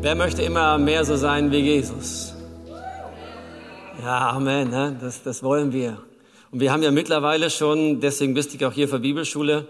Wer 0.00 0.14
möchte 0.14 0.42
immer 0.42 0.78
mehr 0.78 1.04
so 1.04 1.16
sein 1.16 1.50
wie 1.50 1.58
Jesus? 1.58 2.32
Ja, 4.00 4.30
Amen. 4.30 4.70
Ne? 4.70 4.96
Das, 5.00 5.24
das 5.24 5.42
wollen 5.42 5.72
wir. 5.72 5.98
Und 6.52 6.60
wir 6.60 6.70
haben 6.70 6.84
ja 6.84 6.92
mittlerweile 6.92 7.50
schon, 7.50 7.98
deswegen 8.00 8.32
bist 8.32 8.58
du 8.58 8.68
auch 8.68 8.72
hier 8.72 8.88
für 8.88 9.00
Bibelschule, 9.00 9.66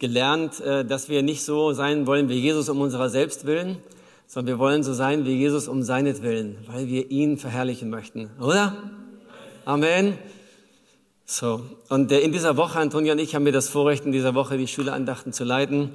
gelernt, 0.00 0.60
äh, 0.60 0.84
dass 0.84 1.08
wir 1.08 1.22
nicht 1.22 1.44
so 1.44 1.72
sein 1.74 2.08
wollen 2.08 2.28
wie 2.28 2.40
Jesus 2.40 2.68
um 2.68 2.80
unserer 2.80 3.08
selbst 3.08 3.46
willen, 3.46 3.78
sondern 4.26 4.56
wir 4.56 4.58
wollen 4.58 4.82
so 4.82 4.92
sein 4.92 5.24
wie 5.24 5.36
Jesus 5.36 5.68
um 5.68 5.84
seinetwillen, 5.84 6.56
weil 6.66 6.88
wir 6.88 7.08
ihn 7.12 7.38
verherrlichen 7.38 7.88
möchten. 7.88 8.30
Oder? 8.40 8.76
Amen. 9.64 10.18
So. 11.24 11.62
Und 11.88 12.10
äh, 12.10 12.18
in 12.18 12.32
dieser 12.32 12.56
Woche, 12.56 12.80
Antonia 12.80 13.12
und 13.12 13.20
ich 13.20 13.36
haben 13.36 13.44
mir 13.44 13.52
das 13.52 13.68
Vorrecht, 13.68 14.04
in 14.04 14.12
dieser 14.12 14.34
Woche 14.34 14.58
die 14.58 14.66
Schülerandachten 14.66 15.32
zu 15.32 15.44
leiten. 15.44 15.90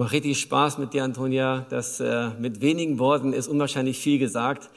Macht 0.00 0.12
richtig 0.12 0.38
Spaß 0.38 0.78
mit 0.78 0.92
dir, 0.92 1.02
Antonia. 1.02 1.66
Das, 1.70 1.98
äh, 1.98 2.28
mit 2.38 2.60
wenigen 2.60 3.00
Worten 3.00 3.32
ist 3.32 3.48
unwahrscheinlich 3.48 3.98
viel 3.98 4.20
gesagt. 4.20 4.70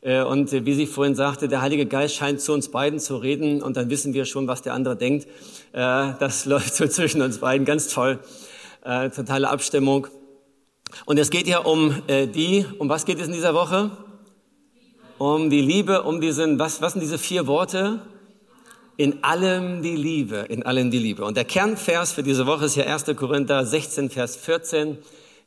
Äh, 0.00 0.24
und 0.24 0.50
wie 0.50 0.74
sie 0.74 0.88
vorhin 0.88 1.14
sagte, 1.14 1.46
der 1.46 1.60
Heilige 1.60 1.86
Geist 1.86 2.16
scheint 2.16 2.40
zu 2.40 2.52
uns 2.52 2.68
beiden 2.72 2.98
zu 2.98 3.16
reden 3.16 3.62
und 3.62 3.76
dann 3.76 3.90
wissen 3.90 4.12
wir 4.12 4.24
schon, 4.24 4.48
was 4.48 4.62
der 4.62 4.74
andere 4.74 4.96
denkt. 4.96 5.28
Äh, 5.72 6.14
das 6.18 6.44
läuft 6.46 6.74
so 6.74 6.88
zwischen 6.88 7.22
uns 7.22 7.38
beiden 7.38 7.64
ganz 7.64 7.86
toll. 7.94 8.18
Äh, 8.82 9.10
totale 9.10 9.48
Abstimmung. 9.48 10.08
Und 11.04 11.16
es 11.20 11.30
geht 11.30 11.46
ja 11.46 11.58
um 11.58 11.94
die, 12.08 12.66
um 12.78 12.88
was 12.88 13.04
geht 13.04 13.20
es 13.20 13.28
in 13.28 13.34
dieser 13.34 13.54
Woche? 13.54 13.92
Um 15.18 15.48
die 15.48 15.60
Liebe, 15.60 16.02
um 16.02 16.20
diesen, 16.20 16.58
was, 16.58 16.82
was 16.82 16.94
sind 16.94 17.02
diese 17.02 17.18
vier 17.18 17.46
Worte? 17.46 18.00
In 18.96 19.22
allem 19.22 19.82
die 19.82 19.96
Liebe, 19.96 20.46
in 20.48 20.62
allem 20.62 20.90
die 20.90 20.98
Liebe. 20.98 21.24
Und 21.24 21.36
der 21.36 21.44
Kernvers 21.44 22.12
für 22.12 22.22
diese 22.22 22.46
Woche 22.46 22.64
ist 22.64 22.76
ja 22.76 22.84
1. 22.84 23.04
Korinther 23.16 23.64
16, 23.66 24.08
Vers 24.08 24.36
14. 24.36 24.96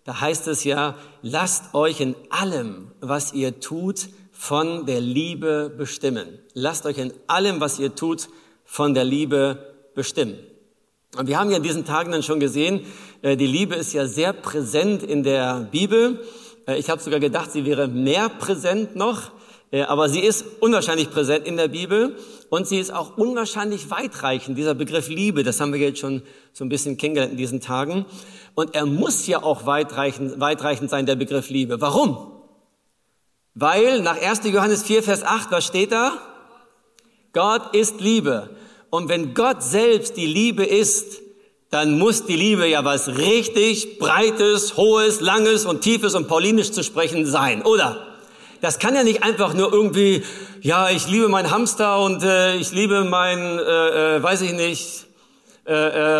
Da 0.03 0.21
heißt 0.21 0.47
es 0.47 0.63
ja, 0.63 0.95
lasst 1.23 1.73
euch 1.73 1.99
in 1.99 2.15
allem, 2.29 2.91
was 3.01 3.33
ihr 3.33 3.59
tut, 3.59 4.09
von 4.31 4.85
der 4.85 5.01
Liebe 5.01 5.73
bestimmen. 5.75 6.39
Lasst 6.53 6.85
euch 6.85 6.97
in 6.97 7.11
allem, 7.27 7.59
was 7.59 7.79
ihr 7.79 7.95
tut, 7.95 8.29
von 8.65 8.93
der 8.93 9.03
Liebe 9.03 9.75
bestimmen. 9.95 10.37
Und 11.17 11.27
wir 11.27 11.39
haben 11.39 11.49
ja 11.49 11.57
in 11.57 11.63
diesen 11.63 11.85
Tagen 11.85 12.11
dann 12.11 12.23
schon 12.23 12.39
gesehen, 12.39 12.85
äh, 13.23 13.35
die 13.35 13.47
Liebe 13.47 13.75
ist 13.75 13.93
ja 13.93 14.05
sehr 14.05 14.31
präsent 14.31 15.01
in 15.01 15.23
der 15.23 15.67
Bibel. 15.71 16.23
Äh, 16.67 16.77
ich 16.77 16.89
habe 16.89 17.01
sogar 17.01 17.19
gedacht, 17.19 17.51
sie 17.51 17.65
wäre 17.65 17.87
mehr 17.87 18.29
präsent 18.29 18.95
noch, 18.95 19.31
aber 19.71 20.09
sie 20.09 20.21
ist 20.21 20.45
unwahrscheinlich 20.61 21.11
präsent 21.11 21.45
in 21.45 21.55
der 21.55 21.67
Bibel 21.67 22.15
und 22.49 22.67
sie 22.67 22.79
ist 22.79 22.91
auch 22.91 23.17
unwahrscheinlich 23.17 23.91
weitreichend. 23.91 24.57
Dieser 24.57 24.73
Begriff 24.73 25.09
Liebe, 25.09 25.43
das 25.43 25.59
haben 25.59 25.73
wir 25.73 25.79
jetzt 25.79 25.99
schon 25.99 26.23
so 26.53 26.65
ein 26.65 26.69
bisschen 26.69 26.97
kennengelernt 26.97 27.33
in 27.33 27.37
diesen 27.37 27.61
Tagen. 27.61 28.05
Und 28.55 28.73
er 28.73 28.87
muss 28.87 29.27
ja 29.27 29.43
auch 29.43 29.65
weitreichend, 29.67 30.39
weitreichend 30.39 30.89
sein, 30.89 31.05
der 31.05 31.15
Begriff 31.15 31.49
Liebe. 31.49 31.79
Warum? 31.81 32.31
Weil 33.53 34.01
nach 34.01 34.19
1. 34.19 34.41
Johannes 34.45 34.83
4, 34.83 35.03
Vers 35.03 35.23
8, 35.23 35.51
was 35.51 35.65
steht 35.65 35.91
da? 35.91 36.13
Gott 37.33 37.75
ist 37.75 38.01
Liebe. 38.01 38.49
Und 38.89 39.07
wenn 39.07 39.35
Gott 39.35 39.61
selbst 39.61 40.17
die 40.17 40.25
Liebe 40.25 40.65
ist, 40.65 41.21
dann 41.69 41.99
muss 41.99 42.25
die 42.25 42.35
Liebe 42.35 42.67
ja 42.67 42.83
was 42.83 43.07
richtig 43.17 43.99
breites, 43.99 44.77
hohes, 44.77 45.21
langes 45.21 45.65
und 45.65 45.81
tiefes 45.81 46.15
und 46.15 46.27
paulinisch 46.27 46.71
zu 46.71 46.83
sprechen 46.83 47.27
sein, 47.27 47.61
oder? 47.61 48.18
Das 48.61 48.77
kann 48.77 48.93
ja 48.93 49.03
nicht 49.03 49.23
einfach 49.23 49.53
nur 49.53 49.71
irgendwie, 49.71 50.23
ja, 50.61 50.89
ich 50.89 51.07
liebe 51.07 51.29
meinen 51.29 51.49
Hamster 51.49 52.01
und 52.01 52.23
äh, 52.23 52.57
ich 52.57 52.71
liebe 52.73 53.05
mein, 53.05 53.39
äh, 53.39 54.17
äh, 54.17 54.23
weiß 54.23 54.41
ich 54.41 54.51
nicht, 54.51 55.05
äh, 55.65 55.73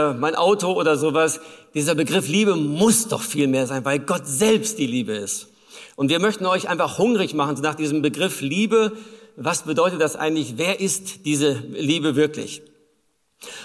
äh, 0.09 0.13
mein 0.13 0.35
Auto 0.35 0.71
oder 0.71 0.97
sowas. 0.97 1.41
Dieser 1.73 1.95
Begriff 1.95 2.27
Liebe 2.27 2.55
muss 2.55 3.07
doch 3.07 3.21
viel 3.21 3.47
mehr 3.47 3.67
sein, 3.67 3.83
weil 3.83 3.99
Gott 3.99 4.25
selbst 4.25 4.77
die 4.79 4.87
Liebe 4.87 5.13
ist. 5.13 5.49
Und 5.97 6.09
wir 6.09 6.19
möchten 6.19 6.45
euch 6.45 6.69
einfach 6.69 6.97
hungrig 6.97 7.33
machen 7.33 7.57
nach 7.61 7.75
diesem 7.75 8.01
Begriff 8.01 8.39
Liebe. 8.39 8.93
Was 9.35 9.63
bedeutet 9.63 9.99
das 9.99 10.15
eigentlich? 10.15 10.53
Wer 10.55 10.79
ist 10.79 11.25
diese 11.25 11.51
Liebe 11.71 12.15
wirklich? 12.15 12.61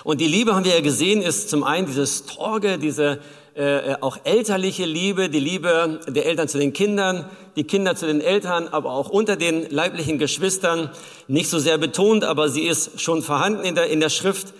Und 0.02 0.20
die 0.20 0.26
Liebe 0.26 0.54
haben 0.54 0.64
wir 0.64 0.74
ja 0.74 0.80
gesehen, 0.80 1.22
ist 1.22 1.48
zum 1.48 1.62
einen 1.62 1.86
dieses 1.86 2.26
Torge, 2.26 2.78
diese 2.78 3.20
äh, 3.54 3.96
auch 4.00 4.18
elterliche 4.24 4.84
Liebe, 4.84 5.28
die 5.28 5.40
Liebe 5.40 6.00
der 6.08 6.26
Eltern 6.26 6.48
zu 6.48 6.58
den 6.58 6.72
Kindern, 6.72 7.28
die 7.56 7.64
Kinder 7.64 7.94
zu 7.96 8.06
den 8.06 8.20
Eltern, 8.20 8.68
aber 8.68 8.90
auch 8.90 9.08
unter 9.08 9.36
den 9.36 9.70
leiblichen 9.70 10.18
Geschwistern. 10.18 10.90
Nicht 11.28 11.48
so 11.48 11.58
sehr 11.58 11.78
betont, 11.78 12.24
aber 12.24 12.48
sie 12.48 12.62
ist 12.62 13.00
schon 13.00 13.22
vorhanden 13.22 13.64
in 13.64 13.74
der, 13.74 13.86
in 13.86 14.00
der 14.00 14.10
Schrift. 14.10 14.54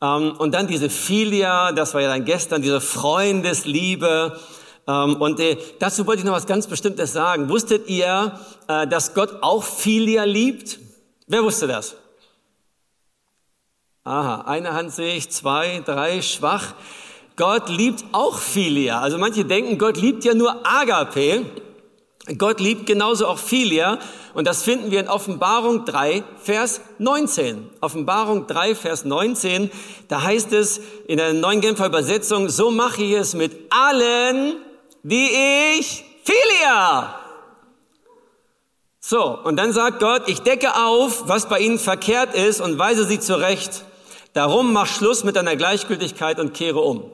Ähm, 0.00 0.34
und 0.38 0.54
dann 0.54 0.66
diese 0.66 0.90
Filia, 0.90 1.72
das 1.72 1.94
war 1.94 2.00
ja 2.00 2.08
dann 2.08 2.24
gestern, 2.24 2.62
diese 2.62 2.80
Freundesliebe, 2.80 4.38
ähm, 4.88 5.16
und 5.16 5.38
äh, 5.38 5.58
dazu 5.78 6.06
wollte 6.06 6.20
ich 6.20 6.24
noch 6.24 6.32
was 6.32 6.46
ganz 6.46 6.66
Bestimmtes 6.66 7.12
sagen. 7.12 7.50
Wusstet 7.50 7.88
ihr, 7.88 8.40
äh, 8.68 8.86
dass 8.86 9.12
Gott 9.12 9.42
auch 9.42 9.62
Filia 9.62 10.24
liebt? 10.24 10.78
Wer 11.26 11.44
wusste 11.44 11.66
das? 11.66 11.94
Aha, 14.02 14.40
eine 14.46 14.72
Hand 14.72 14.90
sehe 14.92 15.14
ich, 15.14 15.28
zwei, 15.28 15.82
drei, 15.84 16.22
schwach. 16.22 16.72
Gott 17.38 17.68
liebt 17.68 18.04
auch 18.10 18.36
Filia. 18.36 19.00
Also 19.00 19.16
manche 19.16 19.44
denken, 19.44 19.78
Gott 19.78 19.96
liebt 19.96 20.24
ja 20.24 20.34
nur 20.34 20.66
Agape. 20.66 21.46
Gott 22.36 22.58
liebt 22.58 22.84
genauso 22.84 23.28
auch 23.28 23.38
Filia. 23.38 24.00
Und 24.34 24.48
das 24.48 24.64
finden 24.64 24.90
wir 24.90 24.98
in 24.98 25.08
Offenbarung 25.08 25.84
3, 25.84 26.24
Vers 26.42 26.80
19. 26.98 27.70
Offenbarung 27.80 28.48
3, 28.48 28.74
Vers 28.74 29.04
19. 29.04 29.70
Da 30.08 30.22
heißt 30.22 30.52
es 30.52 30.80
in 31.06 31.18
der 31.18 31.32
neuen 31.32 31.60
Genfer 31.60 31.86
Übersetzung, 31.86 32.48
so 32.48 32.72
mache 32.72 33.04
ich 33.04 33.12
es 33.12 33.34
mit 33.34 33.56
allen, 33.70 34.56
die 35.04 35.30
ich 35.78 36.04
Philia. 36.24 37.14
So, 38.98 39.38
und 39.44 39.56
dann 39.56 39.72
sagt 39.72 40.00
Gott, 40.00 40.24
ich 40.26 40.40
decke 40.40 40.74
auf, 40.74 41.28
was 41.28 41.48
bei 41.48 41.60
ihnen 41.60 41.78
verkehrt 41.78 42.34
ist 42.34 42.60
und 42.60 42.80
weise 42.80 43.04
sie 43.04 43.20
zurecht. 43.20 43.84
Darum 44.32 44.72
mach 44.72 44.86
Schluss 44.86 45.22
mit 45.22 45.36
deiner 45.36 45.54
Gleichgültigkeit 45.54 46.40
und 46.40 46.52
kehre 46.52 46.80
um. 46.80 47.12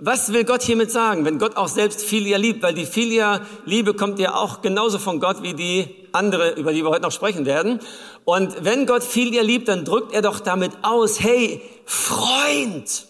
Was 0.00 0.32
will 0.32 0.44
Gott 0.44 0.62
hiermit 0.62 0.90
sagen, 0.90 1.24
wenn 1.24 1.38
Gott 1.38 1.56
auch 1.56 1.68
selbst 1.68 2.02
Philia 2.02 2.38
liebt? 2.38 2.62
Weil 2.62 2.74
die 2.74 2.86
Philia-Liebe 2.86 3.94
kommt 3.94 4.18
ja 4.18 4.34
auch 4.34 4.62
genauso 4.62 4.98
von 4.98 5.20
Gott 5.20 5.42
wie 5.42 5.54
die 5.54 6.08
andere, 6.12 6.52
über 6.52 6.72
die 6.72 6.82
wir 6.82 6.90
heute 6.90 7.02
noch 7.02 7.12
sprechen 7.12 7.44
werden. 7.44 7.80
Und 8.24 8.64
wenn 8.64 8.86
Gott 8.86 9.04
Philia 9.04 9.42
liebt, 9.42 9.68
dann 9.68 9.84
drückt 9.84 10.12
er 10.12 10.22
doch 10.22 10.40
damit 10.40 10.72
aus, 10.82 11.20
hey, 11.20 11.60
Freund, 11.84 13.06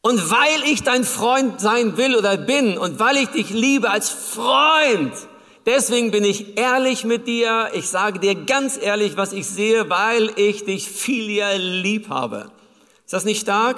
und 0.00 0.30
weil 0.30 0.62
ich 0.64 0.84
dein 0.84 1.04
Freund 1.04 1.60
sein 1.60 1.96
will 1.96 2.16
oder 2.16 2.36
bin 2.36 2.78
und 2.78 3.00
weil 3.00 3.16
ich 3.16 3.28
dich 3.28 3.50
liebe 3.50 3.90
als 3.90 4.08
Freund, 4.08 5.12
deswegen 5.66 6.12
bin 6.12 6.24
ich 6.24 6.56
ehrlich 6.56 7.04
mit 7.04 7.26
dir. 7.26 7.70
Ich 7.74 7.88
sage 7.88 8.20
dir 8.20 8.34
ganz 8.34 8.78
ehrlich, 8.80 9.16
was 9.16 9.32
ich 9.32 9.46
sehe, 9.46 9.90
weil 9.90 10.30
ich 10.36 10.64
dich 10.64 10.88
viel 10.88 11.42
lieb 11.56 12.10
habe. 12.10 12.50
Ist 13.04 13.12
das 13.12 13.24
nicht 13.24 13.40
stark? 13.40 13.76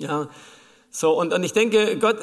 Ja. 0.00 0.28
So, 0.90 1.12
und, 1.12 1.32
und 1.32 1.44
ich 1.44 1.52
denke, 1.52 1.98
Gott 1.98 2.16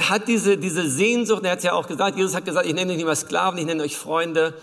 hat 0.00 0.28
diese, 0.28 0.56
diese 0.56 0.88
Sehnsucht, 0.88 1.44
er 1.44 1.52
hat 1.52 1.62
ja 1.62 1.74
auch 1.74 1.86
gesagt, 1.86 2.16
Jesus 2.16 2.34
hat 2.34 2.44
gesagt, 2.46 2.66
ich 2.66 2.74
nenne 2.74 2.92
euch 2.92 2.96
nicht 2.96 3.06
mehr 3.06 3.16
Sklaven, 3.16 3.58
ich 3.58 3.66
nenne 3.66 3.82
euch 3.82 3.96
Freunde. 3.96 4.54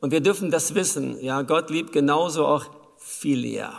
Und 0.00 0.10
wir 0.10 0.20
dürfen 0.20 0.50
das 0.50 0.74
wissen. 0.74 1.22
Ja, 1.22 1.42
Gott 1.42 1.70
liebt 1.70 1.92
genauso 1.92 2.46
auch 2.46 2.66
Philia. 2.98 3.72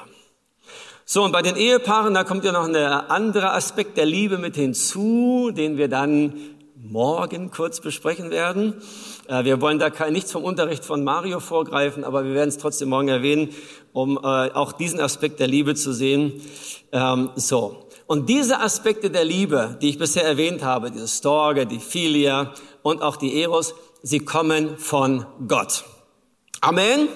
So, 1.05 1.23
und 1.23 1.33
bei 1.33 1.41
den 1.41 1.55
Ehepaaren, 1.55 2.13
da 2.13 2.23
kommt 2.23 2.45
ja 2.45 2.51
noch 2.51 2.63
ein 2.63 2.75
anderer 2.75 3.53
Aspekt 3.53 3.97
der 3.97 4.05
Liebe 4.05 4.37
mit 4.37 4.55
hinzu, 4.55 5.51
den 5.53 5.77
wir 5.77 5.87
dann 5.87 6.33
morgen 6.75 7.51
kurz 7.51 7.79
besprechen 7.79 8.31
werden. 8.31 8.75
Äh, 9.27 9.43
wir 9.43 9.61
wollen 9.61 9.77
da 9.77 9.91
nichts 10.09 10.31
vom 10.31 10.43
Unterricht 10.43 10.83
von 10.83 11.03
Mario 11.03 11.39
vorgreifen, 11.39 12.03
aber 12.03 12.23
wir 12.23 12.33
werden 12.33 12.49
es 12.49 12.57
trotzdem 12.57 12.89
morgen 12.89 13.09
erwähnen, 13.09 13.49
um 13.93 14.17
äh, 14.17 14.21
auch 14.21 14.71
diesen 14.71 14.99
Aspekt 14.99 15.39
der 15.39 15.47
Liebe 15.47 15.75
zu 15.75 15.93
sehen. 15.93 16.41
Ähm, 16.91 17.29
so. 17.35 17.90
Und 18.11 18.27
diese 18.27 18.59
Aspekte 18.59 19.09
der 19.09 19.23
Liebe, 19.23 19.77
die 19.81 19.87
ich 19.87 19.97
bisher 19.97 20.25
erwähnt 20.25 20.65
habe, 20.65 20.91
diese 20.91 21.07
Storge, 21.07 21.65
die 21.65 21.79
Philia 21.79 22.51
und 22.81 23.01
auch 23.01 23.15
die 23.15 23.41
Eros, 23.41 23.73
sie 24.03 24.19
kommen 24.19 24.77
von 24.77 25.25
Gott. 25.47 25.85
Amen. 26.59 27.07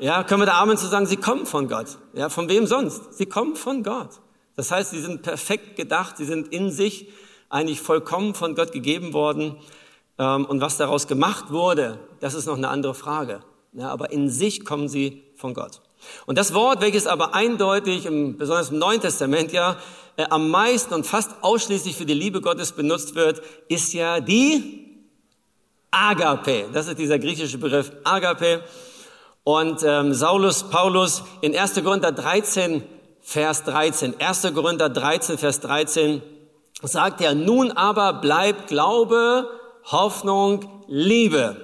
Ja, 0.00 0.24
können 0.24 0.42
wir 0.42 0.46
da 0.46 0.60
Amen 0.60 0.76
zu 0.76 0.88
sagen, 0.88 1.06
sie 1.06 1.18
kommen 1.18 1.46
von 1.46 1.68
Gott. 1.68 1.98
Ja, 2.14 2.30
von 2.30 2.48
wem 2.48 2.66
sonst? 2.66 3.14
Sie 3.14 3.26
kommen 3.26 3.54
von 3.54 3.84
Gott. 3.84 4.10
Das 4.56 4.72
heißt, 4.72 4.90
sie 4.90 5.00
sind 5.00 5.22
perfekt 5.22 5.76
gedacht, 5.76 6.16
sie 6.16 6.24
sind 6.24 6.48
in 6.48 6.72
sich 6.72 7.12
eigentlich 7.48 7.80
vollkommen 7.80 8.34
von 8.34 8.56
Gott 8.56 8.72
gegeben 8.72 9.12
worden. 9.12 9.54
Ähm, 10.18 10.46
und 10.46 10.60
was 10.60 10.78
daraus 10.78 11.06
gemacht 11.06 11.52
wurde, 11.52 12.00
das 12.18 12.34
ist 12.34 12.46
noch 12.46 12.56
eine 12.56 12.70
andere 12.70 12.94
Frage. 12.94 13.44
Ja, 13.72 13.90
aber 13.90 14.10
in 14.10 14.28
sich 14.28 14.64
kommen 14.64 14.88
sie 14.88 15.22
von 15.36 15.54
Gott. 15.54 15.80
Und 16.26 16.38
das 16.38 16.54
Wort, 16.54 16.80
welches 16.80 17.06
aber 17.06 17.34
eindeutig, 17.34 18.08
besonders 18.38 18.70
im 18.70 18.78
Neuen 18.78 19.00
Testament 19.00 19.52
ja, 19.52 19.76
äh, 20.16 20.24
am 20.30 20.50
meisten 20.50 20.94
und 20.94 21.06
fast 21.06 21.32
ausschließlich 21.42 21.96
für 21.96 22.06
die 22.06 22.14
Liebe 22.14 22.40
Gottes 22.40 22.72
benutzt 22.72 23.14
wird, 23.14 23.42
ist 23.68 23.92
ja 23.92 24.20
die 24.20 24.84
Agape. 25.90 26.66
Das 26.72 26.88
ist 26.88 26.98
dieser 26.98 27.18
griechische 27.18 27.58
Begriff 27.58 27.92
Agape. 28.04 28.62
Und 29.44 29.82
ähm, 29.84 30.14
Saulus 30.14 30.70
Paulus 30.70 31.22
in 31.40 31.56
1. 31.56 31.82
Korinther 31.82 32.12
13, 32.12 32.82
Vers 33.20 33.64
13, 33.64 34.20
1. 34.20 34.42
Korinther 34.54 34.88
13, 34.88 35.38
Vers 35.38 35.60
13, 35.60 36.22
sagt 36.82 37.20
er, 37.20 37.34
nun 37.34 37.72
aber 37.72 38.14
bleibt 38.14 38.68
Glaube, 38.68 39.48
Hoffnung, 39.84 40.84
Liebe. 40.88 41.56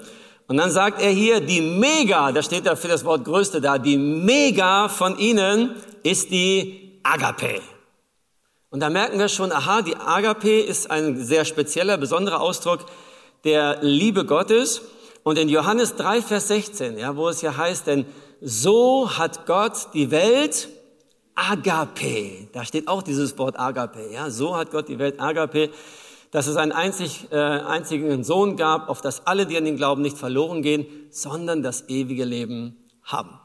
Und 0.50 0.56
dann 0.56 0.73
sagt 0.73 1.00
er 1.00 1.11
hier, 1.11 1.38
die 1.38 1.61
Mega, 1.61 2.32
da 2.32 2.43
steht 2.43 2.67
da 2.67 2.75
für 2.75 2.88
das 2.88 3.05
Wort 3.05 3.25
Größte 3.25 3.61
da, 3.61 3.79
die 3.79 3.97
Mega 3.97 4.88
von 4.88 5.17
ihnen 5.17 5.76
ist 6.02 6.32
die 6.32 6.99
Agape. 7.05 7.61
Und 8.70 8.81
da 8.81 8.91
merken 8.91 9.20
wir 9.20 9.29
schon, 9.29 9.52
aha, 9.52 9.82
die 9.82 9.94
Agape 9.94 10.58
ist 10.58 10.91
ein 10.91 11.23
sehr 11.23 11.44
spezieller, 11.44 11.99
besonderer 11.99 12.41
Ausdruck 12.41 12.81
der 13.44 13.79
Liebe 13.82 14.25
Gottes. 14.25 14.82
Und 15.23 15.38
in 15.38 15.49
Johannes 15.49 15.94
3, 15.94 16.20
Vers 16.20 16.49
16, 16.49 16.99
ja, 16.99 17.14
wo 17.14 17.29
es 17.29 17.43
ja 17.43 17.56
heißt, 17.56 17.87
denn 17.87 18.05
so 18.41 19.17
hat 19.17 19.47
Gott 19.47 19.94
die 19.94 20.11
Welt 20.11 20.69
Agape. 21.37 22.49
Da 22.52 22.64
steht 22.64 22.88
auch 22.88 23.02
dieses 23.02 23.38
Wort 23.38 23.56
Agape. 23.56 24.11
Ja, 24.12 24.31
so 24.31 24.56
hat 24.56 24.73
Gott 24.73 24.88
die 24.88 24.99
Welt 24.99 25.20
Agape 25.20 25.70
dass 26.30 26.46
es 26.46 26.56
einen 26.56 26.72
einzig, 26.72 27.28
äh, 27.32 27.36
einzigen 27.36 28.22
Sohn 28.24 28.56
gab, 28.56 28.88
auf 28.88 29.00
das 29.00 29.26
alle, 29.26 29.46
die 29.46 29.56
an 29.56 29.64
den 29.64 29.76
Glauben 29.76 30.02
nicht 30.02 30.16
verloren 30.16 30.62
gehen, 30.62 30.86
sondern 31.10 31.62
das 31.62 31.88
ewige 31.88 32.24
Leben 32.24 32.76
haben. 33.02 33.40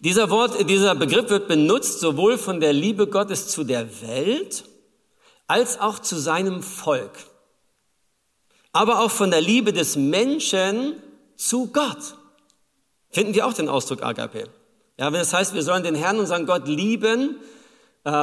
Dieser 0.00 0.30
Wort, 0.30 0.68
dieser 0.68 0.94
Begriff 0.94 1.28
wird 1.30 1.48
benutzt 1.48 1.98
sowohl 2.00 2.38
von 2.38 2.60
der 2.60 2.72
Liebe 2.72 3.08
Gottes 3.08 3.48
zu 3.48 3.64
der 3.64 4.00
Welt 4.02 4.64
als 5.48 5.80
auch 5.80 5.98
zu 5.98 6.16
seinem 6.16 6.62
Volk. 6.62 7.12
Aber 8.72 9.00
auch 9.00 9.10
von 9.10 9.30
der 9.30 9.40
Liebe 9.40 9.72
des 9.72 9.96
Menschen 9.96 11.02
zu 11.36 11.72
Gott. 11.72 12.16
Finden 13.10 13.34
wir 13.34 13.46
auch 13.46 13.54
den 13.54 13.68
Ausdruck 13.68 14.02
Agape. 14.02 14.48
Ja, 14.98 15.12
wenn 15.12 15.20
es 15.20 15.32
heißt, 15.32 15.54
wir 15.54 15.62
sollen 15.62 15.82
den 15.82 15.94
Herrn, 15.94 16.18
unseren 16.18 16.46
Gott 16.46 16.68
lieben, 16.68 17.36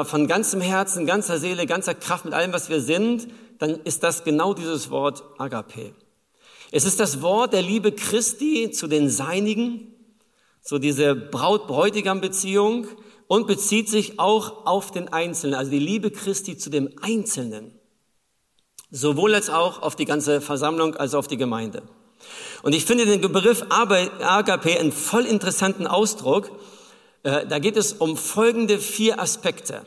von 0.06 0.28
ganzem 0.28 0.62
Herzen, 0.62 1.06
ganzer 1.06 1.38
Seele, 1.38 1.66
ganzer 1.66 1.94
Kraft, 1.94 2.26
mit 2.26 2.34
allem, 2.34 2.54
was 2.54 2.70
wir 2.70 2.82
sind, 2.82 3.28
dann 3.60 3.82
ist 3.84 4.04
das 4.04 4.24
genau 4.24 4.54
dieses 4.54 4.90
Wort 4.90 5.24
Agape. 5.38 5.94
Es 6.72 6.86
ist 6.86 7.00
das 7.00 7.22
Wort 7.22 7.54
der 7.54 7.62
Liebe 7.62 7.92
Christi 7.92 8.72
zu 8.72 8.88
den 8.88 9.10
Seinigen, 9.10 9.94
so 10.62 10.80
diese 10.80 11.16
Braut-Bräutigam-Beziehung 11.16 12.88
und 13.28 13.48
bezieht 13.48 13.88
sich 13.88 14.20
auch 14.20 14.66
auf 14.66 14.92
den 14.92 15.14
Einzelnen, 15.14 15.54
also 15.56 15.72
die 15.72 15.80
Liebe 15.80 16.10
Christi 16.10 16.58
zu 16.58 16.70
dem 16.70 16.90
Einzelnen. 17.02 17.72
Sowohl 18.90 19.36
als 19.36 19.50
auch 19.50 19.82
auf 19.82 19.96
die 19.96 20.06
ganze 20.06 20.42
Versammlung 20.42 20.96
als 20.96 21.14
auf 21.14 21.28
die 21.28 21.38
Gemeinde. 21.38 21.84
Und 22.64 22.74
ich 22.74 22.86
finde 22.86 23.06
den 23.06 23.22
Begriff 23.22 23.66
Agape 23.70 24.80
einen 24.80 24.92
voll 24.92 25.26
interessanten 25.26 25.86
Ausdruck, 25.86 26.48
äh, 26.48 26.75
da 27.26 27.58
geht 27.58 27.76
es 27.76 27.94
um 27.94 28.18
folgende 28.18 28.78
vier 28.78 29.20
Aspekte. 29.20 29.84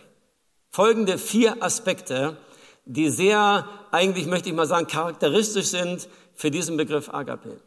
Folgende 0.70 1.18
vier 1.18 1.62
Aspekte, 1.62 2.36
die 2.84 3.10
sehr, 3.10 3.68
eigentlich 3.92 4.26
möchte 4.26 4.48
ich 4.48 4.54
mal 4.56 4.66
sagen, 4.66 4.88
charakteristisch 4.88 5.66
sind 5.66 6.08
für 6.34 6.50
diesen 6.50 6.76
Begriff 6.76 7.08
Agape. 7.14 7.60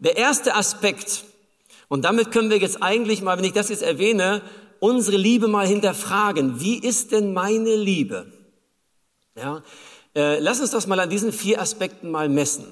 Der 0.00 0.16
erste 0.16 0.56
Aspekt, 0.56 1.24
und 1.86 2.04
damit 2.04 2.32
können 2.32 2.50
wir 2.50 2.58
jetzt 2.58 2.82
eigentlich 2.82 3.22
mal, 3.22 3.38
wenn 3.38 3.44
ich 3.44 3.52
das 3.52 3.68
jetzt 3.68 3.82
erwähne, 3.82 4.42
unsere 4.80 5.16
Liebe 5.16 5.46
mal 5.46 5.66
hinterfragen. 5.66 6.60
Wie 6.60 6.78
ist 6.78 7.12
denn 7.12 7.32
meine 7.32 7.76
Liebe? 7.76 8.26
Ja, 9.36 9.62
äh, 10.16 10.40
lass 10.40 10.60
uns 10.60 10.72
das 10.72 10.88
mal 10.88 10.98
an 10.98 11.10
diesen 11.10 11.32
vier 11.32 11.60
Aspekten 11.60 12.10
mal 12.10 12.28
messen. 12.28 12.66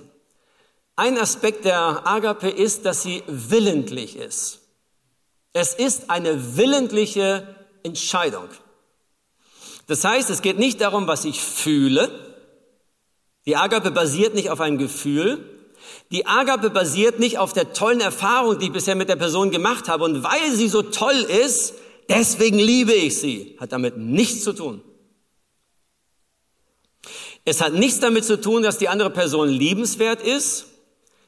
Ein 0.96 1.18
Aspekt 1.18 1.64
der 1.64 2.04
Agape 2.04 2.48
ist, 2.48 2.84
dass 2.84 3.02
sie 3.02 3.22
willentlich 3.28 4.16
ist. 4.16 4.61
Es 5.52 5.74
ist 5.74 6.10
eine 6.10 6.56
willentliche 6.56 7.56
Entscheidung. 7.82 8.48
Das 9.86 10.04
heißt, 10.04 10.30
es 10.30 10.42
geht 10.42 10.58
nicht 10.58 10.80
darum, 10.80 11.06
was 11.06 11.24
ich 11.24 11.40
fühle. 11.40 12.10
Die 13.44 13.56
Agape 13.56 13.90
basiert 13.90 14.34
nicht 14.34 14.50
auf 14.50 14.60
einem 14.60 14.78
Gefühl. 14.78 15.48
Die 16.10 16.26
Agape 16.26 16.70
basiert 16.70 17.18
nicht 17.18 17.38
auf 17.38 17.52
der 17.52 17.72
tollen 17.72 18.00
Erfahrung, 18.00 18.58
die 18.58 18.66
ich 18.66 18.72
bisher 18.72 18.94
mit 18.94 19.08
der 19.08 19.16
Person 19.16 19.50
gemacht 19.50 19.88
habe. 19.88 20.04
Und 20.04 20.22
weil 20.22 20.52
sie 20.52 20.68
so 20.68 20.82
toll 20.82 21.26
ist, 21.44 21.74
deswegen 22.08 22.58
liebe 22.58 22.92
ich 22.92 23.18
sie. 23.18 23.56
Hat 23.58 23.72
damit 23.72 23.98
nichts 23.98 24.44
zu 24.44 24.52
tun. 24.52 24.82
Es 27.44 27.60
hat 27.60 27.72
nichts 27.72 27.98
damit 27.98 28.24
zu 28.24 28.40
tun, 28.40 28.62
dass 28.62 28.78
die 28.78 28.88
andere 28.88 29.10
Person 29.10 29.48
liebenswert 29.48 30.22
ist. 30.22 30.66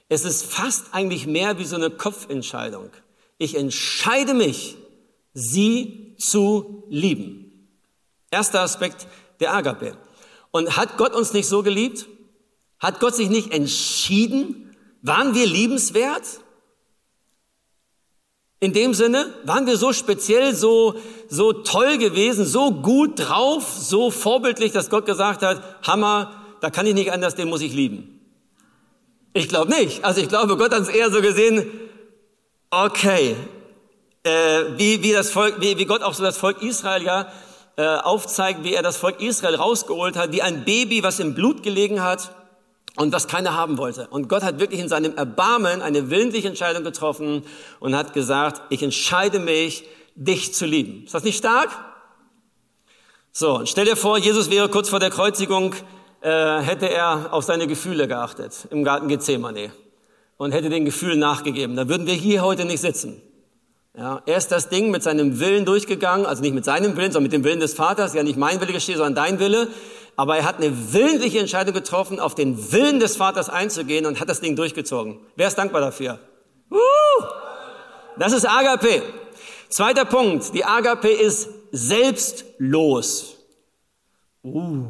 Es 0.09 0.25
ist 0.25 0.45
fast 0.45 0.87
eigentlich 0.93 1.27
mehr 1.27 1.59
wie 1.59 1.65
so 1.65 1.75
eine 1.75 1.91
Kopfentscheidung. 1.91 2.91
Ich 3.39 3.57
entscheide 3.57 4.35
mich, 4.35 4.77
sie 5.33 6.15
zu 6.19 6.85
lieben. 6.89 7.69
Erster 8.31 8.61
Aspekt 8.61 9.07
der 9.41 9.55
Agape. 9.55 9.97
Und 10.51 10.77
hat 10.77 10.97
Gott 10.97 11.15
uns 11.15 11.33
nicht 11.33 11.49
so 11.49 11.63
geliebt? 11.63 12.07
Hat 12.79 13.01
Gott 13.01 13.15
sich 13.15 13.29
nicht 13.29 13.53
entschieden? 13.53 14.77
Waren 15.03 15.35
wir 15.35 15.47
liebenswert? 15.47 16.41
In 18.61 18.73
dem 18.73 18.95
Sinne, 18.95 19.35
waren 19.45 19.67
wir 19.67 19.77
so 19.77 19.93
speziell, 19.93 20.55
so, 20.55 20.95
so 21.29 21.53
toll 21.53 21.99
gewesen, 21.99 22.47
so 22.47 22.71
gut 22.71 23.19
drauf, 23.19 23.65
so 23.79 24.11
vorbildlich, 24.11 24.73
dass 24.73 24.89
Gott 24.89 25.05
gesagt 25.05 25.43
hat, 25.43 25.63
Hammer, 25.87 26.57
da 26.61 26.71
kann 26.71 26.87
ich 26.87 26.95
nicht 26.95 27.13
anders, 27.13 27.35
den 27.35 27.51
muss 27.51 27.61
ich 27.61 27.75
lieben. 27.75 28.21
Ich 29.35 29.49
glaube 29.49 29.71
nicht. 29.71 30.05
Also 30.05 30.21
ich 30.21 30.29
glaube, 30.29 30.57
Gott 30.57 30.73
hat 30.73 30.83
es 30.83 30.89
eher 30.89 31.11
so 31.11 31.21
gesehen, 31.21 31.67
Okay, 32.77 33.37
äh, 34.25 34.31
wie, 34.77 35.01
wie, 35.01 35.13
das 35.13 35.31
Volk, 35.31 35.61
wie, 35.61 35.79
wie 35.79 35.85
Gott 35.85 36.03
auch 36.03 36.13
so 36.13 36.25
das 36.25 36.37
Volk 36.37 36.61
Israel 36.61 37.05
ja 37.05 37.29
äh, 37.77 37.87
aufzeigt, 37.87 38.65
wie 38.65 38.75
er 38.75 38.83
das 38.83 38.97
Volk 38.97 39.21
Israel 39.21 39.55
rausgeholt 39.55 40.17
hat, 40.17 40.33
wie 40.33 40.43
ein 40.43 40.65
Baby, 40.65 41.05
was 41.05 41.21
im 41.21 41.37
Blut 41.37 41.63
gelegen 41.63 42.03
hat 42.03 42.35
und 42.97 43.13
was 43.13 43.29
keiner 43.29 43.55
haben 43.55 43.79
wollte. 43.79 44.09
Und 44.09 44.29
Gott 44.29 44.43
hat 44.43 44.59
wirklich 44.59 44.81
in 44.81 44.89
seinem 44.89 45.17
Erbarmen 45.17 45.83
eine 45.83 46.11
willentliche 46.11 46.49
Entscheidung 46.49 46.83
getroffen 46.83 47.45
und 47.79 47.95
hat 47.95 48.13
gesagt, 48.13 48.63
ich 48.71 48.83
entscheide 48.83 49.39
mich, 49.39 49.85
dich 50.17 50.53
zu 50.53 50.67
lieben. 50.67 51.05
Ist 51.05 51.15
das 51.15 51.23
nicht 51.23 51.39
stark? 51.39 51.71
So, 53.31 53.65
stell 53.67 53.85
dir 53.85 53.97
vor, 53.97 54.19
Jesus 54.19 54.51
wäre 54.51 54.69
kurz 54.69 54.89
vor 54.89 54.99
der 54.99 55.11
Kreuzigung, 55.11 55.77
äh, 56.23 56.59
hätte 56.59 56.91
er 56.91 57.33
auf 57.33 57.45
seine 57.45 57.69
Gefühle 57.69 58.09
geachtet 58.09 58.67
im 58.71 58.83
Garten 58.83 59.07
Gethsemane 59.07 59.71
und 60.37 60.53
hätte 60.53 60.69
den 60.69 60.85
Gefühlen 60.85 61.19
nachgegeben, 61.19 61.77
dann 61.77 61.89
würden 61.89 62.07
wir 62.07 62.15
hier 62.15 62.43
heute 62.43 62.65
nicht 62.65 62.81
sitzen. 62.81 63.21
Ja, 63.97 64.23
er 64.27 64.37
ist 64.37 64.49
das 64.49 64.69
Ding 64.71 64.91
mit 64.91 65.05
seinem 65.05 65.39
Willen 65.39 65.65
durchgegangen, 65.65 66.27
also 66.27 66.43
nicht 66.43 66.55
mit 66.55 66.65
seinem 66.65 66.97
Willen, 66.97 67.13
sondern 67.13 67.31
mit 67.31 67.33
dem 67.33 67.45
Willen 67.45 67.61
des 67.61 67.75
Vaters, 67.75 68.13
ja 68.15 68.25
nicht 68.25 68.37
mein 68.37 68.61
Wille 68.61 68.73
geschieht, 68.73 68.97
sondern 68.97 69.15
dein 69.15 69.39
Wille. 69.39 69.69
Aber 70.17 70.37
er 70.37 70.45
hat 70.45 70.57
eine 70.57 70.93
willentliche 70.93 71.39
Entscheidung 71.39 71.75
getroffen, 71.75 72.19
auf 72.19 72.35
den 72.35 72.73
Willen 72.73 72.99
des 72.99 73.17
Vaters 73.17 73.49
einzugehen 73.49 74.05
und 74.07 74.19
hat 74.19 74.29
das 74.29 74.41
Ding 74.41 74.57
durchgezogen. 74.57 75.21
Wer 75.37 75.47
ist 75.47 75.57
dankbar 75.57 75.81
dafür? 75.81 76.19
Uh, 76.71 76.77
das 78.19 78.33
ist 78.33 78.49
Agape. 78.49 79.03
Zweiter 79.69 80.05
Punkt, 80.05 80.55
die 80.55 80.65
Agape 80.65 81.09
ist 81.09 81.49
selbstlos. 81.71 83.37
Uh. 84.43 84.87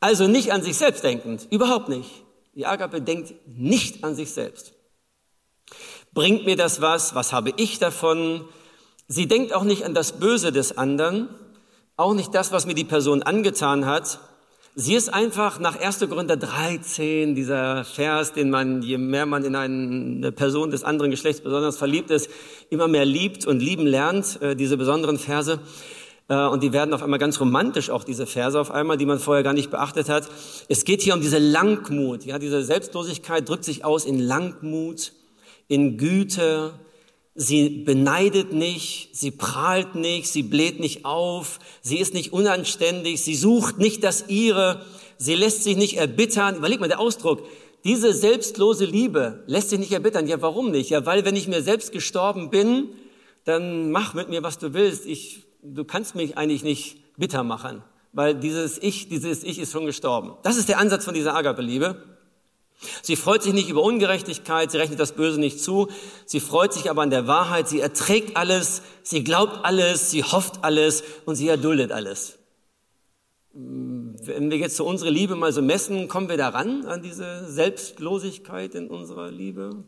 Also 0.00 0.28
nicht 0.28 0.52
an 0.52 0.62
sich 0.62 0.76
selbst 0.76 1.02
denkend, 1.02 1.48
überhaupt 1.50 1.88
nicht. 1.88 2.25
Die 2.56 2.64
Agape 2.64 3.02
denkt 3.02 3.34
nicht 3.46 4.02
an 4.02 4.14
sich 4.14 4.30
selbst. 4.30 4.72
Bringt 6.14 6.46
mir 6.46 6.56
das 6.56 6.80
was? 6.80 7.14
Was 7.14 7.34
habe 7.34 7.52
ich 7.58 7.78
davon? 7.78 8.46
Sie 9.08 9.28
denkt 9.28 9.52
auch 9.52 9.62
nicht 9.62 9.84
an 9.84 9.92
das 9.92 10.18
Böse 10.18 10.52
des 10.52 10.78
anderen, 10.78 11.28
auch 11.98 12.14
nicht 12.14 12.34
das, 12.34 12.52
was 12.52 12.64
mir 12.64 12.74
die 12.74 12.84
Person 12.84 13.22
angetan 13.22 13.84
hat. 13.84 14.20
Sie 14.74 14.94
ist 14.94 15.12
einfach 15.12 15.58
nach 15.58 15.78
1. 15.78 16.00
Korinther 16.08 16.38
13, 16.38 17.34
dieser 17.34 17.84
Vers, 17.84 18.32
den 18.32 18.48
man, 18.48 18.80
je 18.80 18.96
mehr 18.96 19.26
man 19.26 19.44
in 19.44 19.54
eine 19.54 20.32
Person 20.32 20.70
des 20.70 20.82
anderen 20.82 21.10
Geschlechts 21.10 21.42
besonders 21.42 21.76
verliebt 21.76 22.10
ist, 22.10 22.30
immer 22.70 22.88
mehr 22.88 23.04
liebt 23.04 23.46
und 23.46 23.60
lieben 23.60 23.86
lernt, 23.86 24.40
äh, 24.40 24.56
diese 24.56 24.78
besonderen 24.78 25.18
Verse. 25.18 25.60
Äh, 26.28 26.46
und 26.46 26.62
die 26.62 26.72
werden 26.72 26.92
auf 26.92 27.02
einmal 27.02 27.18
ganz 27.18 27.40
romantisch, 27.40 27.90
auch 27.90 28.04
diese 28.04 28.26
Verse 28.26 28.58
auf 28.58 28.70
einmal, 28.70 28.96
die 28.96 29.06
man 29.06 29.18
vorher 29.18 29.44
gar 29.44 29.52
nicht 29.52 29.70
beachtet 29.70 30.08
hat. 30.08 30.28
Es 30.68 30.84
geht 30.84 31.02
hier 31.02 31.14
um 31.14 31.20
diese 31.20 31.38
Langmut. 31.38 32.24
Ja, 32.24 32.38
diese 32.38 32.62
Selbstlosigkeit 32.62 33.48
drückt 33.48 33.64
sich 33.64 33.84
aus 33.84 34.04
in 34.04 34.18
Langmut, 34.18 35.12
in 35.68 35.98
Güte. 35.98 36.72
Sie 37.34 37.68
beneidet 37.68 38.52
nicht, 38.54 39.10
sie 39.12 39.30
prahlt 39.30 39.94
nicht, 39.94 40.28
sie 40.28 40.42
bläht 40.42 40.80
nicht 40.80 41.04
auf, 41.04 41.58
sie 41.82 41.98
ist 41.98 42.14
nicht 42.14 42.32
unanständig, 42.32 43.22
sie 43.22 43.34
sucht 43.34 43.76
nicht 43.76 44.02
das 44.04 44.24
ihre, 44.28 44.80
sie 45.18 45.34
lässt 45.34 45.62
sich 45.62 45.76
nicht 45.76 45.98
erbittern. 45.98 46.56
Überleg 46.56 46.80
mal, 46.80 46.88
der 46.88 46.98
Ausdruck, 46.98 47.46
diese 47.84 48.14
selbstlose 48.14 48.86
Liebe 48.86 49.44
lässt 49.46 49.68
sich 49.68 49.78
nicht 49.78 49.92
erbittern. 49.92 50.26
Ja, 50.26 50.40
warum 50.40 50.70
nicht? 50.70 50.88
Ja, 50.88 51.04
weil 51.04 51.26
wenn 51.26 51.36
ich 51.36 51.46
mir 51.46 51.62
selbst 51.62 51.92
gestorben 51.92 52.48
bin, 52.48 52.88
dann 53.44 53.90
mach 53.90 54.14
mit 54.14 54.30
mir, 54.30 54.42
was 54.42 54.58
du 54.58 54.72
willst. 54.72 55.04
Ich 55.04 55.44
du 55.74 55.84
kannst 55.84 56.14
mich 56.14 56.36
eigentlich 56.36 56.62
nicht 56.62 56.98
bitter 57.16 57.42
machen, 57.42 57.82
weil 58.12 58.34
dieses 58.34 58.78
Ich, 58.78 59.08
dieses 59.08 59.44
Ich 59.44 59.58
ist 59.58 59.72
schon 59.72 59.86
gestorben. 59.86 60.34
Das 60.42 60.56
ist 60.56 60.68
der 60.68 60.78
Ansatz 60.78 61.04
von 61.04 61.14
dieser 61.14 61.34
Agape-Liebe. 61.34 62.02
Sie 63.02 63.16
freut 63.16 63.42
sich 63.42 63.54
nicht 63.54 63.70
über 63.70 63.82
Ungerechtigkeit, 63.82 64.70
sie 64.70 64.76
rechnet 64.76 65.00
das 65.00 65.12
Böse 65.12 65.40
nicht 65.40 65.60
zu, 65.60 65.88
sie 66.26 66.40
freut 66.40 66.74
sich 66.74 66.90
aber 66.90 67.00
an 67.00 67.08
der 67.08 67.26
Wahrheit, 67.26 67.68
sie 67.68 67.80
erträgt 67.80 68.36
alles, 68.36 68.82
sie 69.02 69.24
glaubt 69.24 69.64
alles, 69.64 70.10
sie 70.10 70.22
hofft 70.22 70.62
alles 70.62 71.02
und 71.24 71.36
sie 71.36 71.48
erduldet 71.48 71.90
alles. 71.90 72.38
wenn 73.54 74.50
wir 74.50 74.58
jetzt 74.58 74.76
so 74.76 74.84
unsere 74.84 75.08
Liebe 75.10 75.36
mal 75.36 75.54
so 75.54 75.62
messen, 75.62 76.08
kommen 76.08 76.28
wir 76.28 76.36
daran 76.36 76.84
an 76.84 77.00
diese 77.02 77.50
Selbstlosigkeit 77.50 78.74
in 78.74 78.88
unserer 78.88 79.30
Liebe? 79.30 79.84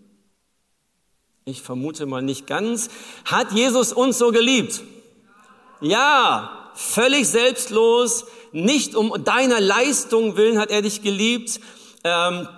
Ich 1.44 1.60
vermute 1.60 2.06
mal 2.06 2.22
nicht 2.22 2.46
ganz. 2.46 2.88
Hat 3.26 3.52
Jesus 3.52 3.92
uns 3.92 4.16
so 4.16 4.32
geliebt? 4.32 4.82
Ja, 5.80 6.70
völlig 6.74 7.28
selbstlos, 7.28 8.24
nicht 8.52 8.94
um 8.94 9.24
deiner 9.24 9.60
Leistung 9.60 10.36
willen 10.36 10.58
hat 10.58 10.70
er 10.70 10.82
dich 10.82 11.02
geliebt. 11.02 11.60
Ähm, 12.04 12.48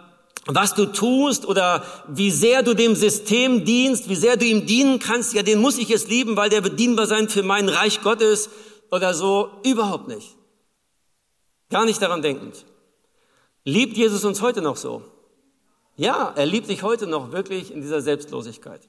was 0.46 0.74
du 0.74 0.86
tust 0.86 1.46
oder 1.46 1.84
wie 2.08 2.30
sehr 2.30 2.62
du 2.62 2.74
dem 2.74 2.96
System 2.96 3.64
dienst, 3.64 4.08
wie 4.08 4.16
sehr 4.16 4.36
du 4.36 4.46
ihm 4.46 4.66
dienen 4.66 4.98
kannst, 4.98 5.34
ja, 5.34 5.42
den 5.42 5.60
muss 5.60 5.78
ich 5.78 5.88
jetzt 5.88 6.08
lieben, 6.08 6.36
weil 6.36 6.48
der 6.48 6.62
bedienbar 6.62 7.06
sein 7.06 7.28
für 7.28 7.42
mein 7.42 7.68
Reich 7.68 8.02
Gottes 8.02 8.48
oder 8.90 9.12
so. 9.12 9.50
Überhaupt 9.64 10.08
nicht. 10.08 10.36
Gar 11.68 11.84
nicht 11.84 12.00
daran 12.00 12.22
denkend. 12.22 12.64
Liebt 13.64 13.96
Jesus 13.96 14.24
uns 14.24 14.40
heute 14.40 14.62
noch 14.62 14.76
so? 14.76 15.02
Ja, 15.96 16.32
er 16.34 16.46
liebt 16.46 16.70
dich 16.70 16.82
heute 16.82 17.06
noch 17.06 17.32
wirklich 17.32 17.70
in 17.70 17.82
dieser 17.82 18.00
Selbstlosigkeit. 18.00 18.80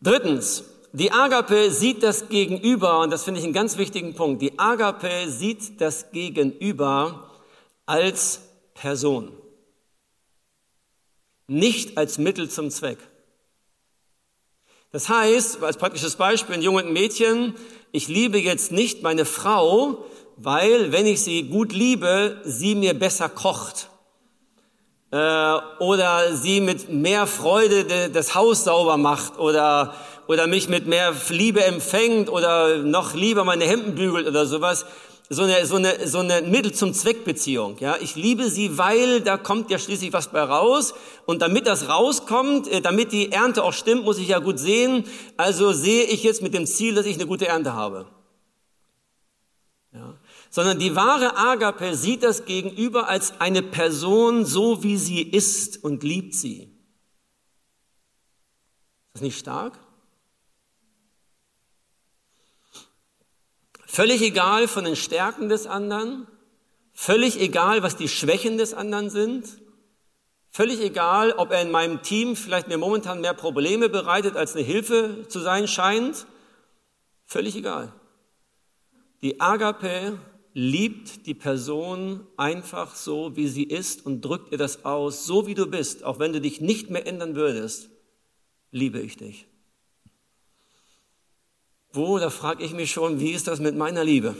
Drittens, 0.00 0.64
die 0.92 1.12
Agape 1.12 1.70
sieht 1.70 2.02
das 2.02 2.28
Gegenüber, 2.28 3.00
und 3.00 3.10
das 3.10 3.24
finde 3.24 3.40
ich 3.40 3.44
einen 3.44 3.54
ganz 3.54 3.76
wichtigen 3.76 4.14
Punkt, 4.14 4.42
die 4.42 4.58
Agape 4.58 5.28
sieht 5.28 5.80
das 5.80 6.10
Gegenüber 6.12 7.30
als 7.86 8.40
Person, 8.74 9.32
nicht 11.46 11.96
als 11.98 12.18
Mittel 12.18 12.48
zum 12.48 12.70
Zweck. 12.70 12.98
Das 14.90 15.08
heißt, 15.08 15.62
als 15.62 15.76
praktisches 15.76 16.16
Beispiel, 16.16 16.54
ein 16.54 16.62
junges 16.62 16.86
Mädchen, 16.86 17.54
ich 17.92 18.08
liebe 18.08 18.38
jetzt 18.38 18.72
nicht 18.72 19.02
meine 19.02 19.26
Frau, 19.26 20.06
weil 20.36 20.92
wenn 20.92 21.06
ich 21.06 21.22
sie 21.22 21.44
gut 21.44 21.72
liebe, 21.72 22.40
sie 22.44 22.74
mir 22.74 22.94
besser 22.94 23.28
kocht 23.28 23.90
äh, 25.10 25.16
oder 25.80 26.34
sie 26.34 26.60
mit 26.60 26.90
mehr 26.90 27.26
Freude 27.26 28.08
das 28.10 28.34
Haus 28.34 28.64
sauber 28.64 28.96
macht 28.96 29.38
oder 29.38 29.94
oder 30.28 30.46
mich 30.46 30.68
mit 30.68 30.86
mehr 30.86 31.14
Liebe 31.30 31.64
empfängt 31.64 32.28
oder 32.28 32.78
noch 32.82 33.14
lieber 33.14 33.44
meine 33.44 33.64
Hemden 33.64 33.94
bügelt 33.94 34.28
oder 34.28 34.46
sowas. 34.46 34.84
So 35.30 35.42
eine, 35.42 35.66
so 35.66 35.76
eine, 35.76 36.06
so 36.06 36.18
eine 36.18 36.42
Mittel 36.42 36.72
zum 36.72 36.94
Zweckbeziehung. 36.94 37.78
Ja, 37.80 37.96
ich 38.00 38.14
liebe 38.14 38.48
sie, 38.48 38.78
weil 38.78 39.20
da 39.20 39.36
kommt 39.36 39.70
ja 39.70 39.78
schließlich 39.78 40.12
was 40.12 40.28
bei 40.28 40.42
raus. 40.42 40.94
Und 41.26 41.42
damit 41.42 41.66
das 41.66 41.88
rauskommt, 41.88 42.68
äh, 42.68 42.80
damit 42.80 43.12
die 43.12 43.32
Ernte 43.32 43.62
auch 43.62 43.72
stimmt, 43.72 44.04
muss 44.04 44.18
ich 44.18 44.28
ja 44.28 44.38
gut 44.38 44.58
sehen. 44.58 45.04
Also 45.36 45.72
sehe 45.72 46.04
ich 46.04 46.22
jetzt 46.22 46.40
mit 46.40 46.54
dem 46.54 46.66
Ziel, 46.66 46.94
dass 46.94 47.06
ich 47.06 47.16
eine 47.16 47.26
gute 47.26 47.46
Ernte 47.46 47.74
habe. 47.74 48.06
Ja. 49.92 50.14
Sondern 50.50 50.78
die 50.78 50.94
wahre 50.94 51.36
Agape 51.36 51.94
sieht 51.94 52.22
das 52.22 52.44
Gegenüber 52.44 53.08
als 53.08 53.38
eine 53.38 53.62
Person 53.62 54.44
so, 54.46 54.82
wie 54.82 54.96
sie 54.98 55.22
ist 55.22 55.82
und 55.84 56.02
liebt 56.02 56.34
sie. 56.34 56.62
Ist 59.08 59.14
das 59.14 59.22
nicht 59.22 59.38
stark? 59.38 59.78
Völlig 63.90 64.20
egal 64.20 64.68
von 64.68 64.84
den 64.84 64.96
Stärken 64.96 65.48
des 65.48 65.66
anderen, 65.66 66.26
völlig 66.92 67.40
egal, 67.40 67.82
was 67.82 67.96
die 67.96 68.06
Schwächen 68.06 68.58
des 68.58 68.74
anderen 68.74 69.08
sind, 69.08 69.48
völlig 70.50 70.80
egal, 70.82 71.32
ob 71.32 71.50
er 71.52 71.62
in 71.62 71.70
meinem 71.70 72.02
Team 72.02 72.36
vielleicht 72.36 72.68
mir 72.68 72.76
momentan 72.76 73.22
mehr 73.22 73.32
Probleme 73.32 73.88
bereitet, 73.88 74.36
als 74.36 74.54
eine 74.54 74.62
Hilfe 74.62 75.24
zu 75.28 75.40
sein 75.40 75.66
scheint, 75.66 76.26
völlig 77.24 77.56
egal. 77.56 77.90
Die 79.22 79.40
Agape 79.40 80.18
liebt 80.52 81.26
die 81.26 81.34
Person 81.34 82.26
einfach 82.36 82.94
so, 82.94 83.36
wie 83.36 83.48
sie 83.48 83.64
ist 83.64 84.04
und 84.04 84.20
drückt 84.20 84.52
ihr 84.52 84.58
das 84.58 84.84
aus, 84.84 85.24
so 85.24 85.46
wie 85.46 85.54
du 85.54 85.66
bist, 85.66 86.04
auch 86.04 86.18
wenn 86.18 86.34
du 86.34 86.42
dich 86.42 86.60
nicht 86.60 86.90
mehr 86.90 87.06
ändern 87.06 87.36
würdest, 87.36 87.88
liebe 88.70 89.00
ich 89.00 89.16
dich. 89.16 89.46
Wo, 91.98 92.20
da 92.20 92.30
frage 92.30 92.62
ich 92.62 92.72
mich 92.72 92.92
schon, 92.92 93.18
wie 93.18 93.32
ist 93.32 93.48
das 93.48 93.58
mit 93.58 93.74
meiner 93.74 94.04
Liebe? 94.04 94.36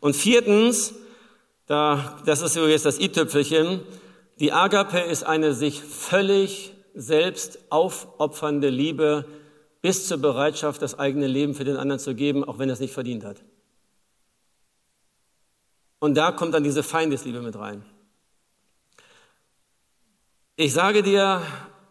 Und 0.00 0.16
viertens, 0.16 0.94
da, 1.66 2.18
das 2.24 2.40
ist 2.40 2.56
jetzt 2.56 2.86
das 2.86 2.98
i-Tüpfelchen, 2.98 3.82
die 4.40 4.50
Agape 4.50 4.98
ist 4.98 5.24
eine 5.24 5.52
sich 5.52 5.82
völlig 5.82 6.72
selbst 6.94 7.58
aufopfernde 7.68 8.70
Liebe 8.70 9.26
bis 9.82 10.08
zur 10.08 10.16
Bereitschaft, 10.16 10.80
das 10.80 10.98
eigene 10.98 11.26
Leben 11.26 11.54
für 11.54 11.64
den 11.64 11.76
anderen 11.76 12.00
zu 12.00 12.14
geben, 12.14 12.44
auch 12.44 12.58
wenn 12.58 12.70
er 12.70 12.72
es 12.72 12.80
nicht 12.80 12.94
verdient 12.94 13.22
hat. 13.22 13.42
Und 15.98 16.14
da 16.14 16.32
kommt 16.32 16.54
dann 16.54 16.64
diese 16.64 16.82
Feindesliebe 16.82 17.42
mit 17.42 17.58
rein. 17.58 17.84
Ich 20.56 20.72
sage 20.72 21.02
dir, 21.02 21.42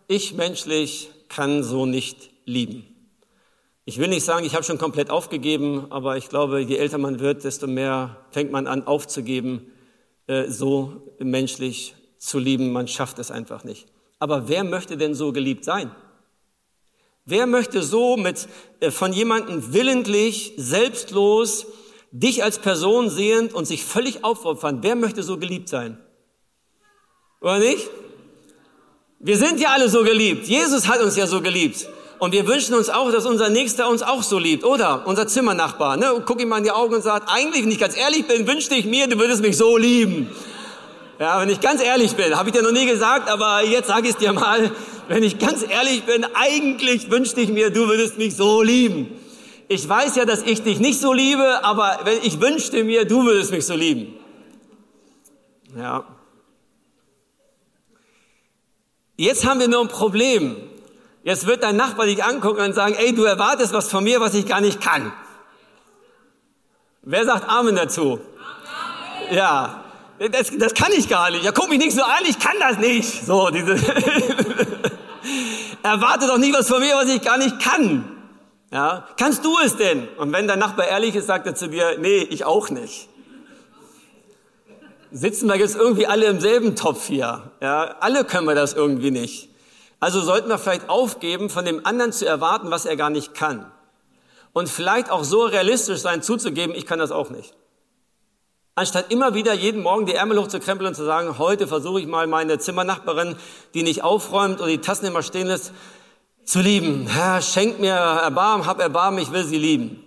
ich 0.07 0.33
menschlich 0.33 1.11
kann 1.29 1.63
so 1.63 1.85
nicht 1.85 2.31
lieben. 2.45 2.94
Ich 3.87 3.99
will 3.99 4.07
nicht 4.07 4.25
sagen, 4.25 4.47
ich 4.47 4.55
habe 4.55 4.63
schon 4.63 4.79
komplett 4.79 5.11
aufgegeben, 5.11 5.91
aber 5.91 6.17
ich 6.17 6.27
glaube, 6.27 6.59
je 6.59 6.77
älter 6.77 6.97
man 6.97 7.19
wird, 7.19 7.43
desto 7.43 7.67
mehr 7.67 8.25
fängt 8.31 8.51
man 8.51 8.65
an 8.65 8.87
aufzugeben, 8.87 9.71
äh, 10.25 10.49
so 10.49 11.13
menschlich 11.19 11.95
zu 12.17 12.39
lieben. 12.39 12.71
Man 12.71 12.87
schafft 12.87 13.19
es 13.19 13.29
einfach 13.29 13.63
nicht. 13.63 13.85
Aber 14.17 14.47
wer 14.47 14.63
möchte 14.63 14.97
denn 14.97 15.13
so 15.13 15.31
geliebt 15.31 15.63
sein? 15.63 15.91
Wer 17.25 17.45
möchte 17.45 17.83
so 17.83 18.17
mit 18.17 18.47
äh, 18.79 18.89
von 18.89 19.13
jemandem 19.13 19.71
willentlich, 19.71 20.53
selbstlos, 20.57 21.67
dich 22.11 22.43
als 22.43 22.57
Person 22.57 23.11
sehend 23.11 23.53
und 23.53 23.65
sich 23.65 23.83
völlig 23.83 24.23
aufopfern? 24.23 24.79
Wer 24.81 24.95
möchte 24.95 25.21
so 25.21 25.37
geliebt 25.37 25.69
sein? 25.69 25.99
Oder 27.39 27.59
nicht? 27.59 27.87
Wir 29.19 29.37
sind 29.37 29.59
ja 29.59 29.69
alle 29.73 29.89
so 29.89 30.03
geliebt. 30.03 30.47
Jesus 30.47 30.87
hat 30.87 31.01
uns 31.01 31.15
ja 31.15 31.27
so 31.27 31.39
geliebt. 31.39 31.87
Und 32.17 32.31
wir 32.31 32.47
wünschen 32.47 32.75
uns 32.75 32.89
auch, 32.89 33.11
dass 33.11 33.25
unser 33.25 33.49
Nächster 33.49 33.89
uns 33.89 34.01
auch 34.01 34.23
so 34.23 34.39
liebt, 34.39 34.63
oder? 34.63 35.05
Unser 35.05 35.27
Zimmernachbar, 35.27 35.97
ne? 35.97 36.23
guck 36.25 36.41
ihm 36.41 36.49
mal 36.49 36.59
in 36.59 36.63
die 36.63 36.71
Augen 36.71 36.95
und 36.95 37.01
sagt, 37.01 37.29
eigentlich, 37.29 37.63
wenn 37.63 37.71
ich 37.71 37.79
ganz 37.79 37.97
ehrlich 37.97 38.25
bin, 38.25 38.47
wünschte 38.47 38.75
ich 38.75 38.85
mir, 38.85 39.07
du 39.07 39.17
würdest 39.19 39.41
mich 39.41 39.57
so 39.57 39.77
lieben. 39.77 40.29
Ja, 41.19 41.41
wenn 41.41 41.49
ich 41.49 41.61
ganz 41.61 41.81
ehrlich 41.81 42.13
bin, 42.15 42.37
habe 42.37 42.49
ich 42.49 42.55
dir 42.55 42.61
noch 42.61 42.71
nie 42.71 42.85
gesagt, 42.85 43.29
aber 43.29 43.63
jetzt 43.65 43.87
sage 43.87 44.07
ich 44.07 44.13
es 44.13 44.17
dir 44.17 44.33
mal, 44.33 44.71
wenn 45.07 45.23
ich 45.23 45.39
ganz 45.39 45.63
ehrlich 45.67 46.03
bin, 46.03 46.25
eigentlich 46.33 47.11
wünschte 47.11 47.41
ich 47.41 47.49
mir, 47.49 47.69
du 47.69 47.87
würdest 47.87 48.17
mich 48.17 48.35
so 48.35 48.61
lieben. 48.61 49.11
Ich 49.67 49.87
weiß 49.87 50.15
ja, 50.15 50.25
dass 50.25 50.43
ich 50.43 50.61
dich 50.61 50.79
nicht 50.79 50.99
so 50.99 51.11
liebe, 51.13 51.63
aber 51.63 51.99
wenn 52.03 52.19
ich 52.23 52.39
wünschte 52.39 52.83
mir, 52.83 53.05
du 53.05 53.25
würdest 53.25 53.51
mich 53.51 53.65
so 53.65 53.75
lieben. 53.75 54.13
Ja. 55.77 56.05
Jetzt 59.17 59.45
haben 59.45 59.59
wir 59.59 59.67
nur 59.67 59.81
ein 59.81 59.87
Problem. 59.87 60.57
Jetzt 61.25 61.45
wird 61.47 61.63
dein 61.63 61.75
Nachbar 61.75 62.05
dich 62.05 62.23
angucken 62.23 62.61
und 62.61 62.73
sagen, 62.73 62.93
ey, 62.93 63.15
du 63.15 63.23
erwartest 63.23 63.73
was 63.73 63.89
von 63.89 64.03
mir, 64.03 64.21
was 64.21 64.35
ich 64.35 64.45
gar 64.45 64.61
nicht 64.61 64.79
kann. 64.79 65.11
Wer 67.01 67.25
sagt 67.25 67.49
Amen 67.49 67.75
dazu? 67.75 68.19
Amen. 68.19 69.35
Ja, 69.35 69.83
das, 70.19 70.51
das 70.55 70.75
kann 70.75 70.91
ich 70.95 71.09
gar 71.09 71.31
nicht. 71.31 71.43
Ja, 71.43 71.51
guck 71.51 71.69
mich 71.69 71.79
nicht 71.79 71.95
so 71.95 72.03
an, 72.03 72.21
ich 72.29 72.37
kann 72.37 72.53
das 72.59 72.77
nicht. 72.77 73.25
So, 73.25 73.49
diese 73.49 73.73
Erwarte 75.81 76.27
doch 76.27 76.37
nicht 76.37 76.55
was 76.55 76.67
von 76.67 76.79
mir, 76.79 76.95
was 76.95 77.09
ich 77.09 77.23
gar 77.23 77.39
nicht 77.39 77.59
kann. 77.59 78.07
Ja, 78.71 79.07
kannst 79.17 79.43
du 79.43 79.57
es 79.65 79.77
denn? 79.77 80.07
Und 80.17 80.31
wenn 80.31 80.47
dein 80.47 80.59
Nachbar 80.59 80.85
ehrlich 80.85 81.15
ist, 81.15 81.25
sagt 81.25 81.47
er 81.47 81.55
zu 81.55 81.69
dir, 81.69 81.97
nee, 81.97 82.19
ich 82.19 82.45
auch 82.45 82.69
nicht. 82.69 83.09
Sitzen 85.11 85.49
wir 85.49 85.55
jetzt 85.55 85.75
irgendwie 85.75 86.05
alle 86.05 86.27
im 86.27 86.39
selben 86.39 86.75
Topf 86.75 87.07
hier? 87.07 87.49
Ja, 87.61 87.95
alle 87.99 88.25
können 88.25 88.45
wir 88.45 88.53
das 88.53 88.73
irgendwie 88.73 89.09
nicht. 89.09 89.54
Also 90.05 90.21
sollten 90.21 90.49
wir 90.49 90.59
vielleicht 90.59 90.87
aufgeben, 90.87 91.49
von 91.49 91.65
dem 91.65 91.83
anderen 91.83 92.11
zu 92.11 92.27
erwarten, 92.27 92.69
was 92.69 92.85
er 92.85 92.95
gar 92.95 93.09
nicht 93.09 93.33
kann. 93.33 93.65
Und 94.53 94.69
vielleicht 94.69 95.09
auch 95.09 95.23
so 95.23 95.45
realistisch 95.45 95.99
sein, 96.01 96.21
zuzugeben, 96.21 96.75
ich 96.75 96.85
kann 96.85 96.99
das 96.99 97.09
auch 97.09 97.31
nicht. 97.31 97.55
Anstatt 98.75 99.11
immer 99.11 99.33
wieder 99.33 99.55
jeden 99.55 99.81
Morgen 99.81 100.05
die 100.05 100.13
Ärmel 100.13 100.39
hochzukrempeln 100.39 100.89
und 100.89 100.93
zu 100.93 101.05
sagen, 101.05 101.39
heute 101.39 101.65
versuche 101.65 102.01
ich 102.01 102.05
mal 102.05 102.27
meine 102.27 102.59
Zimmernachbarin, 102.59 103.35
die 103.73 103.81
nicht 103.81 104.03
aufräumt 104.03 104.59
oder 104.59 104.69
die 104.69 104.77
Tassen 104.77 105.07
immer 105.07 105.23
stehen 105.23 105.47
lässt, 105.47 105.71
zu 106.43 106.59
lieben. 106.59 107.07
Herr, 107.07 107.41
schenk 107.41 107.79
mir 107.79 107.95
Erbarmen, 107.95 108.67
hab 108.67 108.79
Erbarmen, 108.79 109.19
ich 109.19 109.31
will 109.31 109.43
sie 109.43 109.57
lieben. 109.57 110.03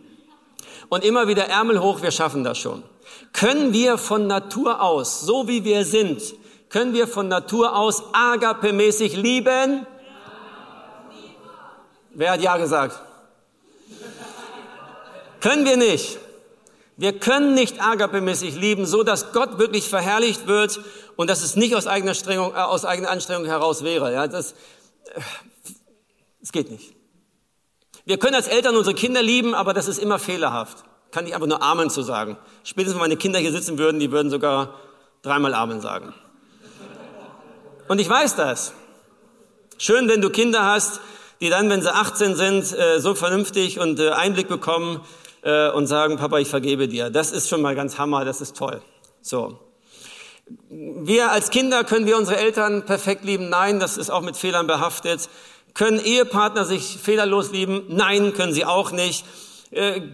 Und 0.88 1.02
immer 1.02 1.26
wieder 1.26 1.48
Ärmel 1.48 1.82
hoch, 1.82 2.02
wir 2.02 2.12
schaffen 2.12 2.44
das 2.44 2.58
schon. 2.58 2.84
Können 3.32 3.72
wir 3.72 3.98
von 3.98 4.28
Natur 4.28 4.80
aus, 4.80 5.22
so 5.22 5.48
wie 5.48 5.64
wir 5.64 5.84
sind, 5.84 6.22
können 6.68 6.92
wir 6.92 7.06
von 7.08 7.28
Natur 7.28 7.76
aus 7.76 8.02
agape-mäßig 8.12 9.16
lieben? 9.16 9.86
Wer 12.10 12.32
hat 12.32 12.40
Ja 12.40 12.56
gesagt? 12.56 13.00
können 15.40 15.64
wir 15.64 15.76
nicht. 15.76 16.18
Wir 16.96 17.18
können 17.18 17.54
nicht 17.54 17.80
agape-mäßig 17.80 18.56
lieben, 18.58 18.84
so 18.84 19.04
dass 19.04 19.32
Gott 19.32 19.58
wirklich 19.58 19.88
verherrlicht 19.88 20.48
wird 20.48 20.80
und 21.16 21.30
dass 21.30 21.42
es 21.42 21.54
nicht 21.54 21.76
aus 21.76 21.86
eigener, 21.86 22.14
Strengung, 22.14 22.52
äh, 22.52 22.58
aus 22.58 22.84
eigener 22.84 23.10
Anstrengung 23.10 23.46
heraus 23.46 23.84
wäre. 23.84 24.12
Ja, 24.12 24.26
das, 24.26 24.52
äh, 25.14 25.20
das 26.40 26.50
geht 26.50 26.70
nicht. 26.72 26.94
Wir 28.04 28.18
können 28.18 28.34
als 28.34 28.48
Eltern 28.48 28.74
unsere 28.74 28.96
Kinder 28.96 29.22
lieben, 29.22 29.54
aber 29.54 29.74
das 29.74 29.86
ist 29.86 29.98
immer 29.98 30.18
fehlerhaft. 30.18 30.84
kann 31.10 31.26
ich 31.26 31.34
einfach 31.34 31.46
nur 31.46 31.62
Amen 31.62 31.88
zu 31.88 32.02
sagen. 32.02 32.36
Spätestens, 32.64 32.94
wenn 32.96 33.08
meine 33.08 33.16
Kinder 33.16 33.38
hier 33.38 33.52
sitzen 33.52 33.78
würden, 33.78 33.98
die 33.98 34.10
würden 34.10 34.30
sogar 34.30 34.74
dreimal 35.22 35.54
Amen 35.54 35.80
sagen. 35.80 36.12
Und 37.88 38.00
ich 38.00 38.08
weiß 38.08 38.36
das. 38.36 38.74
Schön, 39.78 40.08
wenn 40.08 40.20
du 40.20 40.28
Kinder 40.28 40.66
hast, 40.66 41.00
die 41.40 41.48
dann, 41.48 41.70
wenn 41.70 41.80
sie 41.80 41.92
18 41.92 42.36
sind, 42.36 42.78
äh, 42.78 43.00
so 43.00 43.14
vernünftig 43.14 43.80
und 43.80 43.98
äh, 43.98 44.10
Einblick 44.10 44.48
bekommen 44.48 45.00
äh, 45.42 45.70
und 45.70 45.86
sagen, 45.86 46.18
Papa, 46.18 46.38
ich 46.38 46.48
vergebe 46.48 46.86
dir. 46.86 47.08
Das 47.08 47.32
ist 47.32 47.48
schon 47.48 47.62
mal 47.62 47.74
ganz 47.74 47.96
Hammer, 47.96 48.26
das 48.26 48.42
ist 48.42 48.56
toll. 48.56 48.82
So. 49.22 49.58
Wir 50.68 51.32
als 51.32 51.48
Kinder 51.48 51.82
können 51.82 52.06
wir 52.06 52.18
unsere 52.18 52.38
Eltern 52.38 52.84
perfekt 52.84 53.24
lieben? 53.24 53.48
Nein, 53.48 53.80
das 53.80 53.96
ist 53.96 54.10
auch 54.10 54.22
mit 54.22 54.36
Fehlern 54.36 54.66
behaftet. 54.66 55.28
Können 55.72 55.98
Ehepartner 55.98 56.66
sich 56.66 56.98
fehlerlos 57.02 57.52
lieben? 57.52 57.84
Nein, 57.88 58.34
können 58.34 58.52
sie 58.52 58.64
auch 58.64 58.90
nicht. 58.90 59.24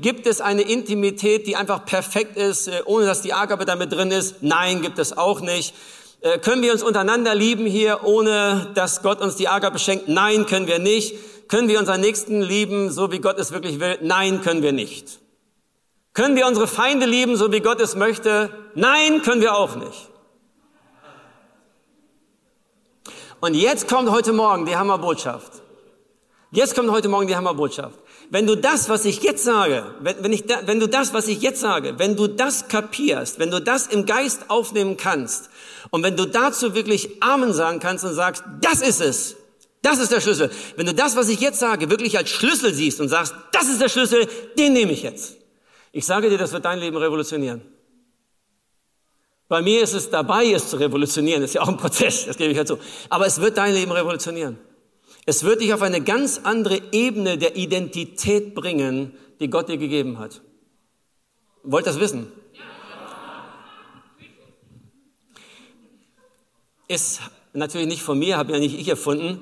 Gibt 0.00 0.26
es 0.26 0.40
eine 0.40 0.62
Intimität, 0.62 1.46
die 1.46 1.54
einfach 1.54 1.84
perfekt 1.84 2.36
ist, 2.36 2.68
ohne 2.86 3.06
dass 3.06 3.22
die 3.22 3.32
Agape 3.32 3.64
damit 3.64 3.92
drin 3.92 4.10
ist? 4.10 4.42
Nein, 4.42 4.82
gibt 4.82 4.98
es 4.98 5.16
auch 5.16 5.40
nicht. 5.40 5.72
Äh, 6.24 6.38
können 6.38 6.62
wir 6.62 6.72
uns 6.72 6.82
untereinander 6.82 7.34
lieben 7.34 7.66
hier, 7.66 8.02
ohne 8.02 8.70
dass 8.74 9.02
Gott 9.02 9.20
uns 9.20 9.36
die 9.36 9.46
Agape 9.46 9.78
schenkt? 9.78 10.08
Nein, 10.08 10.46
können 10.46 10.66
wir 10.66 10.78
nicht. 10.78 11.14
Können 11.48 11.68
wir 11.68 11.78
unseren 11.78 12.00
Nächsten 12.00 12.40
lieben, 12.40 12.90
so 12.90 13.12
wie 13.12 13.18
Gott 13.18 13.38
es 13.38 13.52
wirklich 13.52 13.78
will? 13.78 13.98
Nein, 14.00 14.40
können 14.40 14.62
wir 14.62 14.72
nicht. 14.72 15.20
Können 16.14 16.34
wir 16.34 16.46
unsere 16.46 16.66
Feinde 16.66 17.04
lieben, 17.04 17.36
so 17.36 17.52
wie 17.52 17.60
Gott 17.60 17.78
es 17.78 17.94
möchte? 17.94 18.48
Nein, 18.74 19.20
können 19.20 19.42
wir 19.42 19.54
auch 19.54 19.76
nicht. 19.76 20.08
Und 23.40 23.52
jetzt 23.52 23.86
kommt 23.86 24.10
heute 24.10 24.32
Morgen 24.32 24.64
die 24.64 24.76
Hammerbotschaft. 24.76 25.53
Jetzt 26.54 26.76
kommt 26.76 26.88
heute 26.92 27.08
Morgen 27.08 27.26
die 27.26 27.34
Hammerbotschaft. 27.34 27.98
Wenn 28.30 28.46
du 28.46 28.54
das, 28.54 28.88
was 28.88 29.04
ich 29.04 29.24
jetzt 29.24 29.42
sage, 29.42 29.84
wenn, 29.98 30.22
wenn, 30.22 30.32
ich 30.32 30.46
da, 30.46 30.60
wenn 30.66 30.78
du 30.78 30.86
das, 30.86 31.12
was 31.12 31.26
ich 31.26 31.42
jetzt 31.42 31.60
sage, 31.60 31.98
wenn 31.98 32.14
du 32.14 32.28
das 32.28 32.68
kapierst, 32.68 33.40
wenn 33.40 33.50
du 33.50 33.60
das 33.60 33.88
im 33.88 34.06
Geist 34.06 34.50
aufnehmen 34.50 34.96
kannst 34.96 35.50
und 35.90 36.04
wenn 36.04 36.16
du 36.16 36.26
dazu 36.26 36.76
wirklich 36.76 37.20
Amen 37.20 37.52
sagen 37.52 37.80
kannst 37.80 38.04
und 38.04 38.14
sagst, 38.14 38.44
das 38.60 38.82
ist 38.82 39.00
es, 39.00 39.34
das 39.82 39.98
ist 39.98 40.12
der 40.12 40.20
Schlüssel. 40.20 40.48
Wenn 40.76 40.86
du 40.86 40.94
das, 40.94 41.16
was 41.16 41.28
ich 41.28 41.40
jetzt 41.40 41.58
sage, 41.58 41.90
wirklich 41.90 42.16
als 42.16 42.30
Schlüssel 42.30 42.72
siehst 42.72 43.00
und 43.00 43.08
sagst, 43.08 43.34
das 43.50 43.68
ist 43.68 43.80
der 43.80 43.88
Schlüssel, 43.88 44.28
den 44.56 44.74
nehme 44.74 44.92
ich 44.92 45.02
jetzt. 45.02 45.36
Ich 45.90 46.06
sage 46.06 46.30
dir, 46.30 46.38
das 46.38 46.52
wird 46.52 46.64
dein 46.64 46.78
Leben 46.78 46.96
revolutionieren. 46.96 47.62
Bei 49.48 49.60
mir 49.60 49.82
ist 49.82 49.94
es 49.94 50.08
dabei, 50.08 50.52
es 50.52 50.68
zu 50.68 50.76
revolutionieren. 50.76 51.42
Das 51.42 51.50
ist 51.50 51.54
ja 51.54 51.62
auch 51.62 51.68
ein 51.68 51.76
Prozess, 51.76 52.26
das 52.26 52.36
gebe 52.36 52.52
ich 52.52 52.56
dazu. 52.56 52.78
Aber 53.10 53.26
es 53.26 53.40
wird 53.40 53.58
dein 53.58 53.74
Leben 53.74 53.90
revolutionieren. 53.90 54.56
Es 55.26 55.42
wird 55.42 55.62
dich 55.62 55.72
auf 55.72 55.82
eine 55.82 56.02
ganz 56.02 56.40
andere 56.42 56.80
Ebene 56.92 57.38
der 57.38 57.56
Identität 57.56 58.54
bringen, 58.54 59.14
die 59.40 59.48
Gott 59.48 59.68
dir 59.68 59.78
gegeben 59.78 60.18
hat. 60.18 60.42
Wollt 61.62 61.86
das 61.86 61.98
wissen? 61.98 62.30
Ist 66.88 67.20
natürlich 67.54 67.86
nicht 67.86 68.02
von 68.02 68.18
mir, 68.18 68.36
habe 68.36 68.52
ja 68.52 68.58
nicht 68.58 68.78
ich 68.78 68.88
erfunden. 68.88 69.40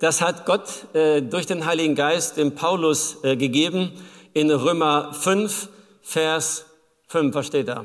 Das 0.00 0.22
hat 0.22 0.46
Gott 0.46 0.94
äh, 0.94 1.20
durch 1.20 1.46
den 1.46 1.66
Heiligen 1.66 1.94
Geist 1.94 2.38
dem 2.38 2.54
Paulus 2.54 3.18
äh, 3.22 3.36
gegeben 3.36 3.92
in 4.32 4.50
Römer 4.50 5.12
5, 5.12 5.68
Vers 6.00 6.64
5, 7.08 7.34
was 7.34 7.46
steht 7.46 7.68
da? 7.68 7.84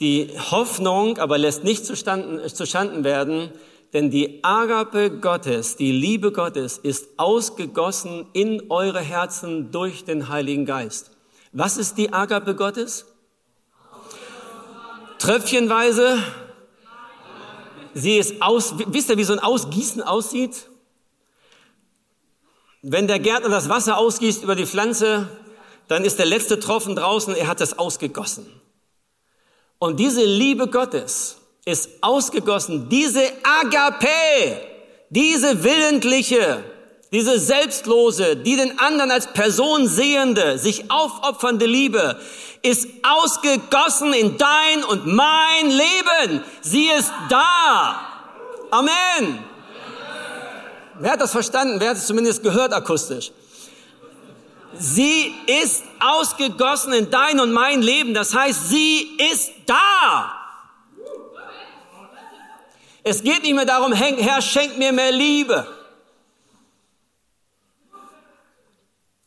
Die 0.00 0.30
Hoffnung 0.50 1.18
aber 1.18 1.36
lässt 1.38 1.64
nicht 1.64 1.84
zustanden, 1.84 2.48
zustanden 2.48 3.04
werden, 3.04 3.50
denn 3.92 4.10
die 4.10 4.42
Agape 4.44 5.10
Gottes, 5.10 5.76
die 5.76 5.92
Liebe 5.92 6.32
Gottes 6.32 6.78
ist 6.78 7.18
ausgegossen 7.18 8.26
in 8.32 8.70
eure 8.70 9.00
Herzen 9.00 9.70
durch 9.70 10.04
den 10.04 10.28
Heiligen 10.28 10.66
Geist. 10.66 11.10
Was 11.52 11.76
ist 11.76 11.96
die 11.96 12.12
Agape 12.12 12.54
Gottes? 12.54 13.06
Tröpfchenweise. 15.18 16.18
Sie 17.94 18.18
ist 18.18 18.42
aus, 18.42 18.74
wisst 18.76 19.08
ihr, 19.08 19.16
wie 19.16 19.24
so 19.24 19.32
ein 19.32 19.38
Ausgießen 19.38 20.02
aussieht? 20.02 20.68
Wenn 22.82 23.06
der 23.06 23.18
Gärtner 23.18 23.48
das 23.48 23.68
Wasser 23.68 23.96
ausgießt 23.96 24.42
über 24.42 24.54
die 24.54 24.66
Pflanze, 24.66 25.28
dann 25.88 26.04
ist 26.04 26.18
der 26.18 26.26
letzte 26.26 26.60
Tropfen 26.60 26.94
draußen, 26.94 27.34
er 27.34 27.46
hat 27.46 27.60
das 27.60 27.78
ausgegossen. 27.78 28.46
Und 29.78 29.98
diese 29.98 30.24
Liebe 30.24 30.68
Gottes, 30.68 31.38
ist 31.66 31.90
ausgegossen. 32.00 32.88
Diese 32.88 33.22
Agape, 33.42 34.60
diese 35.10 35.62
willentliche, 35.62 36.64
diese 37.12 37.38
selbstlose, 37.38 38.36
die 38.36 38.56
den 38.56 38.78
anderen 38.78 39.10
als 39.10 39.26
Person 39.32 39.88
sehende, 39.88 40.58
sich 40.58 40.90
aufopfernde 40.90 41.66
Liebe 41.66 42.18
ist 42.62 42.88
ausgegossen 43.02 44.12
in 44.12 44.38
dein 44.38 44.84
und 44.84 45.06
mein 45.06 45.70
Leben. 45.70 46.44
Sie 46.62 46.86
ist 46.86 47.12
da. 47.28 48.00
Amen. 48.70 49.38
Wer 50.98 51.12
hat 51.12 51.20
das 51.20 51.32
verstanden? 51.32 51.78
Wer 51.78 51.90
hat 51.90 51.96
es 51.96 52.06
zumindest 52.06 52.42
gehört 52.42 52.72
akustisch? 52.72 53.30
Sie 54.78 55.34
ist 55.62 55.84
ausgegossen 56.00 56.92
in 56.92 57.10
dein 57.10 57.40
und 57.40 57.52
mein 57.52 57.82
Leben. 57.82 58.14
Das 58.14 58.34
heißt, 58.34 58.68
sie 58.68 59.16
ist 59.32 59.52
da. 59.66 60.35
Es 63.08 63.22
geht 63.22 63.44
nicht 63.44 63.54
mehr 63.54 63.64
darum, 63.64 63.92
Herr, 63.92 64.42
schenk 64.42 64.78
mir 64.78 64.90
mehr 64.90 65.12
Liebe. 65.12 65.64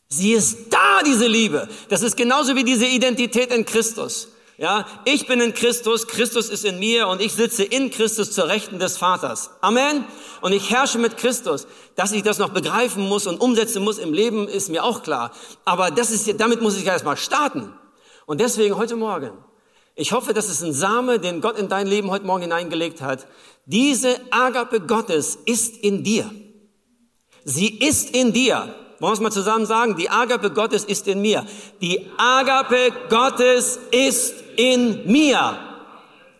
Sie 0.06 0.32
ist 0.32 0.66
da, 0.68 1.02
diese 1.02 1.26
Liebe. 1.26 1.66
Das 1.88 2.02
ist 2.02 2.14
genauso 2.14 2.54
wie 2.56 2.64
diese 2.64 2.84
Identität 2.84 3.50
in 3.50 3.64
Christus. 3.64 4.28
Ja, 4.58 4.86
ich 5.06 5.26
bin 5.26 5.40
in 5.40 5.54
Christus, 5.54 6.06
Christus 6.06 6.50
ist 6.50 6.66
in 6.66 6.78
mir 6.78 7.08
und 7.08 7.22
ich 7.22 7.32
sitze 7.32 7.64
in 7.64 7.90
Christus 7.90 8.32
zur 8.32 8.48
Rechten 8.48 8.78
des 8.78 8.98
Vaters. 8.98 9.48
Amen. 9.62 10.04
Und 10.42 10.52
ich 10.52 10.70
herrsche 10.70 10.98
mit 10.98 11.16
Christus. 11.16 11.66
Dass 11.96 12.12
ich 12.12 12.22
das 12.22 12.36
noch 12.36 12.50
begreifen 12.50 13.08
muss 13.08 13.26
und 13.26 13.40
umsetzen 13.40 13.82
muss 13.82 13.96
im 13.96 14.12
Leben, 14.12 14.46
ist 14.46 14.68
mir 14.68 14.84
auch 14.84 15.02
klar. 15.02 15.32
Aber 15.64 15.90
das 15.90 16.10
ist, 16.10 16.38
damit 16.38 16.60
muss 16.60 16.76
ich 16.76 16.84
erst 16.84 17.06
mal 17.06 17.16
starten. 17.16 17.72
Und 18.26 18.42
deswegen 18.42 18.76
heute 18.76 18.96
Morgen 18.96 19.32
ich 19.94 20.12
hoffe, 20.12 20.32
das 20.32 20.48
ist 20.48 20.62
ein 20.62 20.72
Same, 20.72 21.18
den 21.18 21.40
Gott 21.40 21.58
in 21.58 21.68
dein 21.68 21.86
Leben 21.86 22.10
heute 22.10 22.24
Morgen 22.24 22.42
hineingelegt 22.42 23.02
hat. 23.02 23.26
Diese 23.66 24.16
Agape 24.30 24.80
Gottes 24.80 25.36
ist 25.46 25.76
in 25.78 26.02
dir. 26.02 26.30
Sie 27.44 27.68
ist 27.68 28.10
in 28.14 28.32
dir. 28.32 28.74
Wollen 28.98 29.12
wir 29.12 29.14
es 29.14 29.20
mal 29.20 29.32
zusammen 29.32 29.66
sagen? 29.66 29.96
Die 29.96 30.10
Agape 30.10 30.50
Gottes 30.50 30.84
ist 30.84 31.08
in 31.08 31.22
mir. 31.22 31.46
Die 31.80 32.06
Agape 32.18 32.92
Gottes 33.08 33.78
ist 33.90 34.34
in 34.56 35.10
mir. 35.10 35.58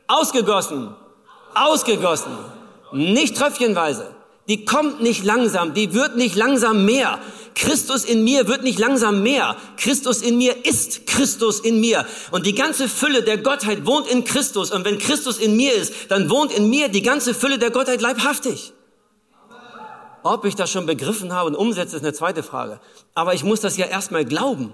Ausgegossen. 0.07 0.95
Ausgegossen. 1.55 2.33
Nicht 2.93 3.37
tröpfchenweise. 3.37 4.15
Die 4.49 4.65
kommt 4.65 5.01
nicht 5.01 5.25
langsam. 5.25 5.75
Die 5.75 5.95
wird 5.95 6.17
nicht 6.17 6.37
langsam 6.37 6.85
mehr. 6.85 7.19
Christus 7.55 8.05
in 8.05 8.25
mir 8.25 8.49
wird 8.49 8.63
nicht 8.63 8.79
langsam 8.79 9.23
mehr. 9.23 9.57
Christus 9.77 10.23
in 10.23 10.39
mir 10.39 10.65
ist 10.65 11.07
Christus 11.07 11.61
in 11.61 11.81
mir. 11.81 12.07
Und 12.31 12.47
die 12.47 12.55
ganze 12.55 12.89
Fülle 12.89 13.23
der 13.23 13.39
Gottheit 13.39 13.87
wohnt 13.87 14.07
in 14.09 14.25
Christus. 14.25 14.71
Und 14.71 14.85
wenn 14.85 14.99
Christus 14.99 15.39
in 15.39 15.57
mir 15.57 15.73
ist, 15.75 15.93
dann 16.09 16.31
wohnt 16.31 16.53
in 16.53 16.71
mir 16.71 16.89
die 16.89 17.03
ganze 17.03 17.35
Fülle 17.35 17.59
der 17.59 17.71
Gottheit 17.71 18.01
leibhaftig. 18.01 18.73
Ob 20.23 20.45
ich 20.45 20.55
das 20.55 20.71
schon 20.71 20.87
begriffen 20.87 21.33
habe 21.33 21.49
und 21.49 21.57
umsetze, 21.57 21.97
ist 21.97 22.03
eine 22.03 22.13
zweite 22.13 22.43
Frage. 22.43 22.81
Aber 23.15 23.35
ich 23.35 23.45
muss 23.45 23.61
das 23.61 23.77
ja 23.77 23.87
erstmal 23.87 24.25
glauben. 24.25 24.73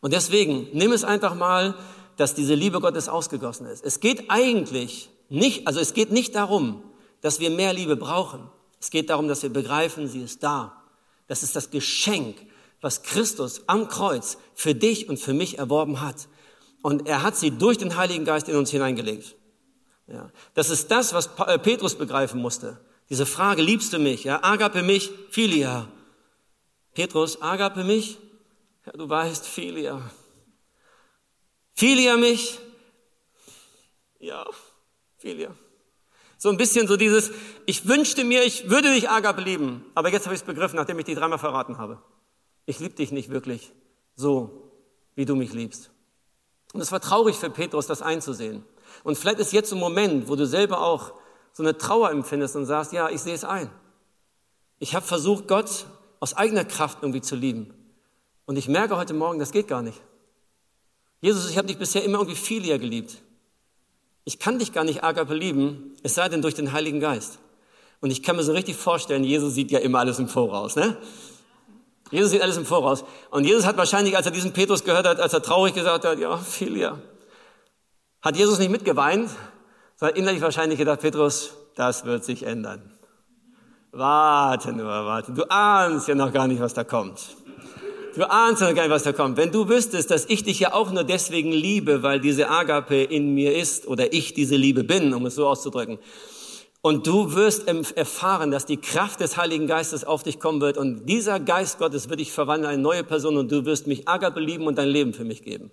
Und 0.00 0.12
deswegen 0.12 0.68
nimm 0.72 0.92
es 0.92 1.04
einfach 1.04 1.34
mal, 1.34 1.74
dass 2.16 2.34
diese 2.34 2.54
Liebe 2.54 2.80
Gottes 2.80 3.08
ausgegossen 3.08 3.66
ist. 3.66 3.84
Es 3.84 4.00
geht 4.00 4.30
eigentlich 4.30 5.10
nicht, 5.28 5.66
also 5.66 5.80
es 5.80 5.94
geht 5.94 6.10
nicht 6.10 6.34
darum, 6.34 6.82
dass 7.20 7.40
wir 7.40 7.50
mehr 7.50 7.72
Liebe 7.72 7.96
brauchen. 7.96 8.48
Es 8.80 8.90
geht 8.90 9.10
darum, 9.10 9.28
dass 9.28 9.42
wir 9.42 9.50
begreifen, 9.50 10.08
sie 10.08 10.22
ist 10.22 10.42
da. 10.42 10.79
Das 11.30 11.44
ist 11.44 11.54
das 11.54 11.70
Geschenk, 11.70 12.36
was 12.80 13.04
Christus 13.04 13.62
am 13.68 13.86
Kreuz 13.86 14.36
für 14.56 14.74
dich 14.74 15.08
und 15.08 15.16
für 15.16 15.32
mich 15.32 15.58
erworben 15.58 16.00
hat. 16.00 16.26
Und 16.82 17.06
er 17.06 17.22
hat 17.22 17.36
sie 17.36 17.52
durch 17.52 17.78
den 17.78 17.94
Heiligen 17.96 18.24
Geist 18.24 18.48
in 18.48 18.56
uns 18.56 18.72
hineingelegt. 18.72 19.36
Ja, 20.08 20.32
das 20.54 20.70
ist 20.70 20.90
das, 20.90 21.12
was 21.12 21.30
äh, 21.46 21.56
Petrus 21.60 21.94
begreifen 21.94 22.40
musste. 22.42 22.80
Diese 23.10 23.26
Frage, 23.26 23.62
liebst 23.62 23.92
du 23.92 24.00
mich? 24.00 24.24
Ja, 24.24 24.42
agape 24.42 24.82
mich, 24.82 25.12
Philia. 25.30 25.86
Petrus, 26.94 27.40
agape 27.40 27.84
mich? 27.84 28.18
Ja, 28.84 28.90
du 28.94 29.08
weißt, 29.08 29.46
Philia. 29.46 30.10
Philia 31.74 32.16
mich? 32.16 32.58
Ja, 34.18 34.44
Philia. 35.16 35.54
So 36.40 36.48
ein 36.48 36.56
bisschen 36.56 36.88
so 36.88 36.96
dieses, 36.96 37.32
ich 37.66 37.86
wünschte 37.86 38.24
mir, 38.24 38.42
ich 38.44 38.70
würde 38.70 38.94
dich 38.94 39.10
Agape 39.10 39.42
lieben, 39.42 39.84
aber 39.94 40.10
jetzt 40.10 40.24
habe 40.24 40.34
ich 40.34 40.40
es 40.40 40.46
begriffen, 40.46 40.76
nachdem 40.76 40.98
ich 40.98 41.04
dich 41.04 41.14
dreimal 41.14 41.38
verraten 41.38 41.76
habe. 41.76 41.98
Ich 42.64 42.80
liebe 42.80 42.94
dich 42.94 43.12
nicht 43.12 43.28
wirklich 43.28 43.74
so, 44.16 44.72
wie 45.16 45.26
du 45.26 45.36
mich 45.36 45.52
liebst. 45.52 45.90
Und 46.72 46.80
es 46.80 46.92
war 46.92 47.00
traurig 47.00 47.36
für 47.36 47.50
Petrus, 47.50 47.86
das 47.86 48.00
einzusehen. 48.00 48.64
Und 49.04 49.18
vielleicht 49.18 49.38
ist 49.38 49.52
jetzt 49.52 49.70
ein 49.70 49.78
Moment, 49.78 50.28
wo 50.28 50.34
du 50.34 50.46
selber 50.46 50.80
auch 50.80 51.12
so 51.52 51.62
eine 51.62 51.76
Trauer 51.76 52.10
empfindest 52.10 52.56
und 52.56 52.64
sagst, 52.64 52.94
ja, 52.94 53.10
ich 53.10 53.20
sehe 53.20 53.34
es 53.34 53.44
ein. 53.44 53.70
Ich 54.78 54.94
habe 54.94 55.04
versucht, 55.04 55.46
Gott 55.46 55.84
aus 56.20 56.32
eigener 56.32 56.64
Kraft 56.64 57.00
irgendwie 57.02 57.20
zu 57.20 57.36
lieben. 57.36 57.74
Und 58.46 58.56
ich 58.56 58.66
merke 58.66 58.96
heute 58.96 59.12
Morgen, 59.12 59.38
das 59.38 59.52
geht 59.52 59.68
gar 59.68 59.82
nicht. 59.82 60.00
Jesus, 61.20 61.50
ich 61.50 61.58
habe 61.58 61.68
dich 61.68 61.76
bisher 61.76 62.02
immer 62.02 62.16
irgendwie 62.16 62.40
Philia 62.40 62.78
geliebt. 62.78 63.22
Ich 64.24 64.38
kann 64.38 64.58
dich 64.58 64.72
gar 64.72 64.84
nicht 64.84 65.02
agape 65.02 65.34
lieben, 65.34 65.96
es 66.02 66.14
sei 66.14 66.28
denn 66.28 66.42
durch 66.42 66.54
den 66.54 66.72
Heiligen 66.72 67.00
Geist. 67.00 67.38
Und 68.00 68.10
ich 68.10 68.22
kann 68.22 68.36
mir 68.36 68.42
so 68.42 68.52
richtig 68.52 68.76
vorstellen, 68.76 69.24
Jesus 69.24 69.54
sieht 69.54 69.70
ja 69.70 69.78
immer 69.78 69.98
alles 69.98 70.18
im 70.18 70.28
Voraus, 70.28 70.76
ne? 70.76 70.96
Jesus 72.10 72.32
sieht 72.32 72.42
alles 72.42 72.56
im 72.56 72.66
Voraus. 72.66 73.04
Und 73.30 73.44
Jesus 73.44 73.66
hat 73.66 73.76
wahrscheinlich, 73.76 74.16
als 74.16 74.26
er 74.26 74.32
diesen 74.32 74.52
Petrus 74.52 74.84
gehört 74.84 75.06
hat, 75.06 75.20
als 75.20 75.32
er 75.32 75.42
traurig 75.42 75.74
gesagt 75.74 76.04
hat, 76.04 76.18
ja, 76.18 76.36
Philia, 76.36 76.98
hat 78.20 78.36
Jesus 78.36 78.58
nicht 78.58 78.70
mitgeweint, 78.70 79.30
sondern 79.96 80.16
innerlich 80.16 80.42
wahrscheinlich 80.42 80.78
gedacht, 80.78 81.00
Petrus, 81.00 81.54
das 81.76 82.04
wird 82.04 82.24
sich 82.24 82.42
ändern. 82.42 82.92
Warte 83.92 84.72
nur, 84.72 84.86
warte. 84.86 85.32
Du 85.32 85.44
ahnst 85.50 86.08
ja 86.08 86.14
noch 86.14 86.32
gar 86.32 86.46
nicht, 86.46 86.60
was 86.60 86.74
da 86.74 86.84
kommt. 86.84 87.36
Du 88.16 88.28
ahnst 88.28 88.60
noch 88.60 88.74
gar 88.74 88.82
nicht, 88.82 88.90
was 88.90 89.04
da 89.04 89.12
kommt. 89.12 89.36
Wenn 89.36 89.52
du 89.52 89.68
wüsstest, 89.68 90.10
dass 90.10 90.26
ich 90.26 90.42
dich 90.42 90.58
ja 90.60 90.72
auch 90.72 90.90
nur 90.90 91.04
deswegen 91.04 91.52
liebe, 91.52 92.02
weil 92.02 92.20
diese 92.20 92.50
Agape 92.50 93.02
in 93.02 93.34
mir 93.34 93.56
ist 93.56 93.86
oder 93.86 94.12
ich 94.12 94.34
diese 94.34 94.56
Liebe 94.56 94.84
bin, 94.84 95.14
um 95.14 95.26
es 95.26 95.36
so 95.36 95.46
auszudrücken, 95.46 95.98
und 96.82 97.06
du 97.06 97.34
wirst 97.34 97.68
erfahren, 97.68 98.50
dass 98.50 98.64
die 98.64 98.78
Kraft 98.78 99.20
des 99.20 99.36
Heiligen 99.36 99.66
Geistes 99.66 100.04
auf 100.04 100.22
dich 100.22 100.40
kommen 100.40 100.62
wird 100.62 100.78
und 100.78 101.04
dieser 101.06 101.38
Geist 101.38 101.78
Gottes 101.78 102.08
wird 102.08 102.20
dich 102.20 102.32
verwandeln 102.32 102.70
in 102.70 102.74
eine 102.76 102.82
neue 102.82 103.04
Person 103.04 103.36
und 103.36 103.52
du 103.52 103.66
wirst 103.66 103.86
mich 103.86 104.08
agape 104.08 104.40
lieben 104.40 104.66
und 104.66 104.78
dein 104.78 104.88
Leben 104.88 105.12
für 105.12 105.24
mich 105.24 105.42
geben. 105.42 105.70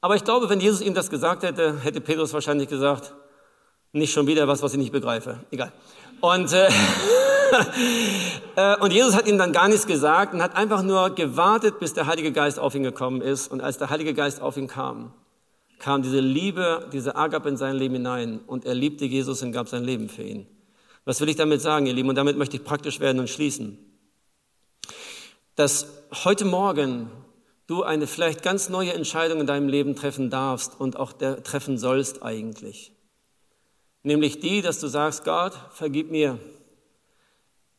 Aber 0.00 0.16
ich 0.16 0.24
glaube, 0.24 0.48
wenn 0.48 0.60
Jesus 0.60 0.80
ihm 0.80 0.94
das 0.94 1.10
gesagt 1.10 1.44
hätte, 1.44 1.78
hätte 1.80 2.00
Petrus 2.00 2.32
wahrscheinlich 2.32 2.68
gesagt, 2.68 3.14
nicht 3.92 4.12
schon 4.12 4.26
wieder 4.26 4.48
was, 4.48 4.62
was 4.62 4.72
ich 4.72 4.78
nicht 4.78 4.92
begreife. 4.92 5.40
Egal. 5.50 5.72
Und, 6.20 6.52
äh, 6.52 6.68
äh, 8.56 8.76
und 8.80 8.92
Jesus 8.92 9.16
hat 9.16 9.26
ihm 9.26 9.38
dann 9.38 9.52
gar 9.52 9.68
nichts 9.68 9.86
gesagt 9.86 10.34
und 10.34 10.42
hat 10.42 10.56
einfach 10.56 10.82
nur 10.82 11.14
gewartet, 11.14 11.78
bis 11.78 11.94
der 11.94 12.06
Heilige 12.06 12.32
Geist 12.32 12.58
auf 12.58 12.74
ihn 12.74 12.82
gekommen 12.82 13.22
ist. 13.22 13.50
Und 13.50 13.60
als 13.60 13.78
der 13.78 13.90
Heilige 13.90 14.14
Geist 14.14 14.42
auf 14.42 14.56
ihn 14.56 14.68
kam, 14.68 15.12
kam 15.78 16.02
diese 16.02 16.20
Liebe, 16.20 16.88
diese 16.92 17.16
Agape 17.16 17.48
in 17.48 17.56
sein 17.56 17.76
Leben 17.76 17.94
hinein 17.94 18.40
und 18.46 18.64
er 18.66 18.74
liebte 18.74 19.06
Jesus 19.06 19.42
und 19.42 19.52
gab 19.52 19.68
sein 19.68 19.82
Leben 19.82 20.08
für 20.08 20.22
ihn. 20.22 20.46
Was 21.06 21.20
will 21.20 21.28
ich 21.30 21.36
damit 21.36 21.62
sagen, 21.62 21.86
ihr 21.86 21.94
Lieben? 21.94 22.10
Und 22.10 22.16
damit 22.16 22.36
möchte 22.36 22.56
ich 22.56 22.64
praktisch 22.64 23.00
werden 23.00 23.18
und 23.18 23.30
schließen. 23.30 23.78
Dass 25.56 25.86
heute 26.24 26.44
Morgen 26.44 27.10
du 27.66 27.82
eine 27.82 28.06
vielleicht 28.06 28.42
ganz 28.42 28.68
neue 28.68 28.92
Entscheidung 28.92 29.40
in 29.40 29.46
deinem 29.46 29.68
Leben 29.68 29.96
treffen 29.96 30.28
darfst 30.28 30.78
und 30.78 30.96
auch 30.96 31.12
treffen 31.12 31.78
sollst 31.78 32.22
eigentlich. 32.22 32.92
Nämlich 34.02 34.40
die, 34.40 34.62
dass 34.62 34.80
du 34.80 34.88
sagst, 34.88 35.24
Gott, 35.24 35.52
vergib 35.72 36.10
mir, 36.10 36.38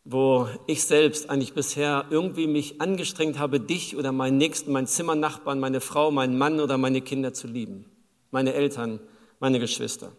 wo 0.03 0.47
ich 0.67 0.83
selbst 0.83 1.29
eigentlich 1.29 1.53
bisher 1.53 2.05
irgendwie 2.09 2.47
mich 2.47 2.81
angestrengt 2.81 3.39
habe, 3.39 3.59
dich 3.59 3.95
oder 3.95 4.11
meinen 4.11 4.37
Nächsten, 4.37 4.71
meinen 4.71 4.87
Zimmernachbarn, 4.87 5.59
meine 5.59 5.81
Frau, 5.81 6.11
meinen 6.11 6.37
Mann 6.37 6.59
oder 6.59 6.77
meine 6.77 7.01
Kinder 7.01 7.33
zu 7.33 7.47
lieben 7.47 7.85
meine 8.31 8.53
Eltern, 8.53 8.99
meine 9.39 9.59
Geschwister. 9.59 10.11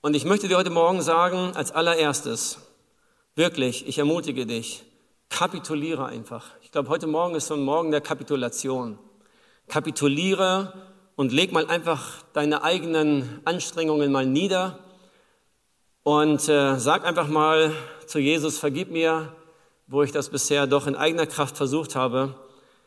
Und 0.00 0.16
ich 0.16 0.24
möchte 0.24 0.48
dir 0.48 0.56
heute 0.56 0.70
Morgen 0.70 1.02
sagen, 1.02 1.54
als 1.54 1.72
allererstes, 1.72 2.58
wirklich, 3.34 3.86
ich 3.86 3.98
ermutige 3.98 4.46
dich, 4.46 4.84
kapituliere 5.28 6.06
einfach. 6.06 6.46
Ich 6.62 6.70
glaube, 6.70 6.88
heute 6.88 7.06
Morgen 7.06 7.34
ist 7.34 7.48
so 7.48 7.54
ein 7.54 7.62
Morgen 7.62 7.90
der 7.90 8.00
Kapitulation. 8.00 8.98
Kapituliere 9.68 10.72
und 11.20 11.32
leg 11.32 11.52
mal 11.52 11.66
einfach 11.66 12.22
deine 12.32 12.62
eigenen 12.62 13.42
Anstrengungen 13.44 14.10
mal 14.10 14.24
nieder 14.24 14.78
und 16.02 16.48
äh, 16.48 16.78
sag 16.78 17.04
einfach 17.04 17.28
mal 17.28 17.74
zu 18.06 18.18
Jesus, 18.18 18.58
vergib 18.58 18.90
mir, 18.90 19.30
wo 19.86 20.02
ich 20.02 20.12
das 20.12 20.30
bisher 20.30 20.66
doch 20.66 20.86
in 20.86 20.96
eigener 20.96 21.26
Kraft 21.26 21.58
versucht 21.58 21.94
habe 21.94 22.36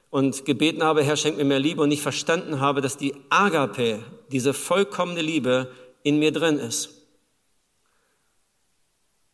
und 0.10 0.46
gebeten 0.46 0.82
habe, 0.82 1.04
Herr, 1.04 1.16
schenk 1.16 1.38
mir 1.38 1.46
mehr 1.46 1.60
Liebe 1.60 1.84
und 1.84 1.90
nicht 1.90 2.02
verstanden 2.02 2.60
habe, 2.60 2.82
dass 2.82 2.98
die 2.98 3.14
Agape, 3.30 4.00
diese 4.32 4.56
vollkommene 4.56 5.22
Liebe 5.22 5.68
in 6.02 6.18
mir 6.18 6.32
drin 6.32 6.58
ist. 6.58 6.90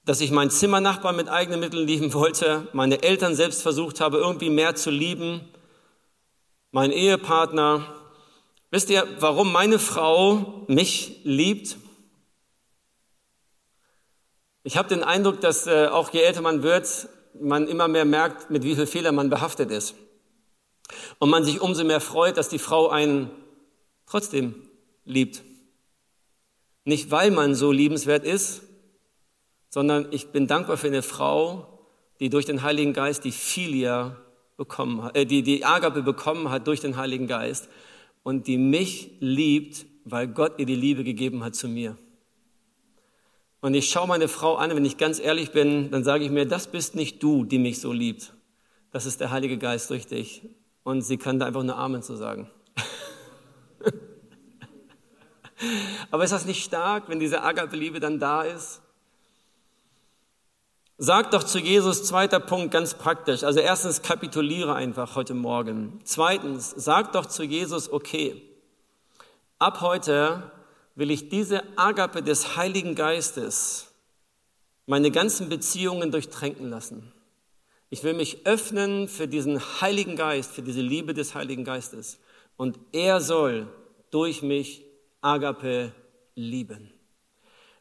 Dass 0.04 0.20
ich 0.20 0.32
meinen 0.32 0.52
Zimmernachbarn 0.52 1.16
mit 1.16 1.30
eigenen 1.30 1.62
Mitteln 1.62 1.88
lieben 1.88 2.14
wollte, 2.14 2.68
meine 2.74 3.02
Eltern 3.02 3.34
selbst 3.34 3.62
versucht 3.62 4.02
habe, 4.02 4.18
irgendwie 4.18 4.50
mehr 4.50 4.76
zu 4.76 4.92
lieben, 4.92 5.40
mein 6.72 6.92
Ehepartner. 6.92 7.96
Wisst 8.72 8.90
ihr, 8.92 9.08
warum 9.20 9.52
meine 9.52 9.80
Frau 9.80 10.66
mich 10.68 11.22
liebt? 11.24 11.78
Ich 14.64 14.78
habe 14.78 14.90
den 14.90 15.04
Eindruck, 15.04 15.42
dass 15.42 15.66
äh, 15.66 15.88
auch 15.88 16.12
je 16.12 16.22
älter 16.22 16.42
man 16.42 16.62
wird, 16.62 17.10
man 17.40 17.68
immer 17.68 17.88
mehr 17.88 18.06
merkt, 18.06 18.52
mit 18.52 18.64
wie 18.64 18.76
viel 18.76 18.86
Fehler 18.86 19.12
man 19.12 19.30
behaftet 19.30 19.72
ist. 19.72 19.96
Und 21.18 21.30
man 21.30 21.44
sich 21.44 21.62
umso 21.62 21.84
mehr 21.84 22.02
freut, 22.02 22.38
dass 22.38 22.50
die 22.50 22.60
Frau 22.60 22.90
einen 22.90 23.32
trotzdem 24.06 24.56
liebt. 25.06 25.42
Nicht 26.84 27.10
weil 27.10 27.32
man 27.32 27.56
so 27.56 27.72
liebenswert 27.72 28.24
ist, 28.24 28.62
sondern 29.70 30.08
ich 30.12 30.30
bin 30.30 30.46
dankbar 30.46 30.78
für 30.78 30.88
eine 30.88 31.02
Frau, 31.02 31.80
die 32.20 32.30
durch 32.30 32.46
den 32.46 32.62
Heiligen 32.62 32.94
Geist 32.94 33.24
die 33.24 33.32
Filia 33.32 34.18
bekommen 34.58 35.04
hat, 35.04 35.16
äh, 35.16 35.26
die 35.26 35.42
die 35.42 35.66
Agape 35.66 36.04
bekommen 36.04 36.52
hat 36.52 36.68
durch 36.68 36.82
den 36.82 36.98
Heiligen 36.98 37.28
Geist 37.28 37.70
und 38.30 38.46
die 38.46 38.60
mich 38.60 39.10
liebt, 39.22 39.88
weil 40.06 40.28
Gott 40.28 40.60
ihr 40.60 40.68
die 40.68 40.76
Liebe 40.76 41.04
gegeben 41.04 41.44
hat 41.44 41.56
zu 41.56 41.68
mir. 41.68 41.98
Und 43.60 43.74
ich 43.74 43.90
schaue 43.90 44.08
meine 44.08 44.28
Frau 44.28 44.56
an, 44.56 44.70
wenn 44.76 44.86
ich 44.86 44.98
ganz 44.98 45.20
ehrlich 45.20 45.50
bin, 45.50 45.90
dann 45.90 46.04
sage 46.04 46.26
ich 46.26 46.30
mir, 46.30 46.46
das 46.46 46.68
bist 46.68 46.94
nicht 46.94 47.24
du, 47.24 47.44
die 47.44 47.58
mich 47.58 47.82
so 47.82 47.92
liebt. 47.92 48.36
Das 48.92 49.08
ist 49.08 49.20
der 49.20 49.32
Heilige 49.32 49.58
Geist 49.58 49.90
dich 49.90 50.44
und 50.84 51.02
sie 51.02 51.18
kann 51.18 51.40
da 51.40 51.48
einfach 51.48 51.64
nur 51.64 51.76
Amen 51.76 52.04
zu 52.04 52.18
sagen. 52.18 52.52
Aber 56.12 56.24
ist 56.24 56.32
das 56.32 56.46
nicht 56.46 56.64
stark, 56.64 57.10
wenn 57.10 57.20
diese 57.20 57.42
Agape-Liebe 57.42 58.00
dann 58.00 58.20
da 58.20 58.44
ist? 58.44 58.84
Sag 61.02 61.32
doch 61.32 61.46
zu 61.46 61.60
Jesus, 61.60 62.04
zweiter 62.04 62.42
Punkt, 62.42 62.72
ganz 62.72 62.94
praktisch. 62.94 63.46
Also 63.46 63.62
erstens, 63.62 64.02
kapituliere 64.02 64.76
einfach 64.76 65.16
heute 65.16 65.34
Morgen. 65.34 66.02
Zweitens, 66.04 66.74
sag 66.76 67.14
doch 67.14 67.26
zu 67.26 67.44
Jesus, 67.44 67.90
okay, 67.90 68.42
ab 69.60 69.80
heute 69.80 70.52
will 70.96 71.10
ich 71.10 71.30
diese 71.30 71.64
Agape 71.78 72.22
des 72.22 72.58
Heiligen 72.58 72.96
Geistes 72.96 73.94
meine 74.88 75.10
ganzen 75.10 75.48
Beziehungen 75.48 76.12
durchtränken 76.12 76.70
lassen. 76.70 77.14
Ich 77.90 78.04
will 78.04 78.14
mich 78.14 78.46
öffnen 78.46 79.08
für 79.08 79.30
diesen 79.30 79.62
Heiligen 79.80 80.18
Geist, 80.18 80.52
für 80.52 80.64
diese 80.64 80.82
Liebe 80.82 81.14
des 81.14 81.34
Heiligen 81.34 81.64
Geistes. 81.64 82.20
Und 82.58 82.78
er 82.92 83.22
soll 83.22 83.70
durch 84.12 84.42
mich 84.42 84.84
Agape 85.22 85.94
lieben. 86.36 86.92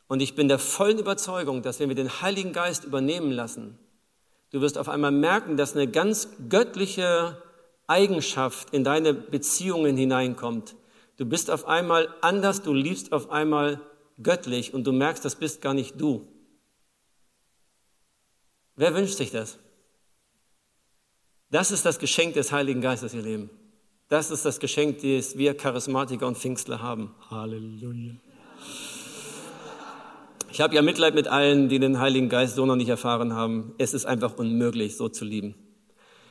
Und 0.08 0.20
ich 0.20 0.34
bin 0.34 0.48
der 0.48 0.58
vollen 0.58 0.98
Überzeugung, 0.98 1.62
dass 1.62 1.78
wenn 1.78 1.90
wir 1.90 1.96
den 1.96 2.22
Heiligen 2.22 2.52
Geist 2.52 2.84
übernehmen 2.84 3.30
lassen, 3.30 3.78
du 4.50 4.60
wirst 4.60 4.78
auf 4.78 4.88
einmal 4.88 5.12
merken, 5.12 5.56
dass 5.56 5.76
eine 5.76 5.86
ganz 5.86 6.28
göttliche 6.48 7.40
Eigenschaft 7.86 8.70
in 8.72 8.84
deine 8.84 9.14
Beziehungen 9.14 9.96
hineinkommt. 9.96 10.74
Du 11.18 11.26
bist 11.26 11.50
auf 11.50 11.66
einmal 11.66 12.08
anders, 12.22 12.62
du 12.62 12.72
liebst 12.72 13.12
auf 13.12 13.30
einmal 13.30 13.80
göttlich 14.22 14.72
und 14.72 14.84
du 14.84 14.92
merkst, 14.92 15.24
das 15.24 15.36
bist 15.36 15.60
gar 15.60 15.74
nicht 15.74 16.00
du. 16.00 16.26
Wer 18.76 18.94
wünscht 18.94 19.16
sich 19.16 19.30
das? 19.30 19.58
Das 21.50 21.70
ist 21.70 21.84
das 21.84 21.98
Geschenk 21.98 22.34
des 22.34 22.52
Heiligen 22.52 22.80
Geistes, 22.80 23.14
ihr 23.14 23.22
Leben. 23.22 23.50
Das 24.08 24.30
ist 24.30 24.44
das 24.44 24.60
Geschenk, 24.60 25.02
das 25.02 25.36
wir 25.36 25.54
Charismatiker 25.56 26.26
und 26.26 26.38
Pfingstler 26.38 26.80
haben. 26.80 27.14
Halleluja. 27.30 28.14
Ich 30.50 30.62
habe 30.62 30.74
ja 30.74 30.80
Mitleid 30.80 31.14
mit 31.14 31.28
allen, 31.28 31.68
die 31.68 31.78
den 31.78 32.00
Heiligen 32.00 32.30
Geist 32.30 32.54
so 32.54 32.64
noch 32.64 32.76
nicht 32.76 32.88
erfahren 32.88 33.34
haben. 33.34 33.74
Es 33.76 33.92
ist 33.92 34.06
einfach 34.06 34.38
unmöglich, 34.38 34.96
so 34.96 35.10
zu 35.10 35.26
lieben. 35.26 35.54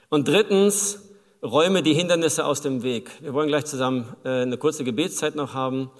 Und 0.09 0.27
drittens, 0.27 1.11
räume 1.43 1.83
die 1.83 1.93
Hindernisse 1.93 2.43
aus 2.45 2.61
dem 2.61 2.81
Weg. 2.81 3.11
Wir 3.21 3.33
wollen 3.33 3.47
gleich 3.47 3.65
zusammen 3.65 4.15
äh, 4.23 4.41
eine 4.41 4.57
kurze 4.57 4.83
Gebetszeit 4.83 5.35
noch 5.35 5.53
haben. 5.53 5.91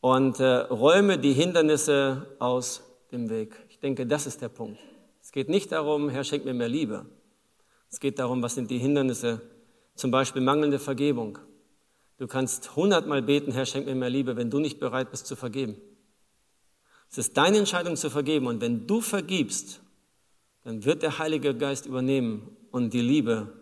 Und 0.00 0.40
äh, 0.40 0.44
räume 0.46 1.18
die 1.18 1.34
Hindernisse 1.34 2.34
aus 2.38 2.82
dem 3.12 3.28
Weg. 3.28 3.54
Ich 3.68 3.78
denke, 3.78 4.06
das 4.06 4.26
ist 4.26 4.40
der 4.40 4.48
Punkt. 4.48 4.78
Es 5.20 5.30
geht 5.30 5.50
nicht 5.50 5.70
darum, 5.70 6.08
Herr, 6.08 6.24
schenk 6.24 6.46
mir 6.46 6.54
mehr 6.54 6.68
Liebe. 6.68 7.04
Es 7.90 8.00
geht 8.00 8.18
darum, 8.18 8.42
was 8.42 8.54
sind 8.54 8.70
die 8.70 8.78
Hindernisse, 8.78 9.42
zum 9.96 10.10
Beispiel 10.10 10.40
mangelnde 10.40 10.78
Vergebung. 10.78 11.38
Du 12.16 12.26
kannst 12.26 12.74
hundertmal 12.74 13.20
beten, 13.20 13.52
Herr, 13.52 13.66
schenk 13.66 13.84
mir 13.84 13.94
mehr 13.94 14.10
Liebe, 14.10 14.36
wenn 14.36 14.48
du 14.48 14.60
nicht 14.60 14.80
bereit 14.80 15.10
bist 15.10 15.26
zu 15.26 15.36
vergeben. 15.36 15.76
Es 17.10 17.18
ist 17.18 17.36
deine 17.36 17.58
Entscheidung 17.58 17.96
zu 17.96 18.08
vergeben 18.08 18.46
und 18.46 18.60
wenn 18.60 18.86
du 18.86 19.00
vergibst, 19.00 19.80
dann 20.64 20.84
wird 20.84 21.02
der 21.02 21.18
Heilige 21.18 21.54
Geist 21.54 21.86
übernehmen 21.86 22.56
und 22.70 22.94
die 22.94 23.00
Liebe 23.00 23.52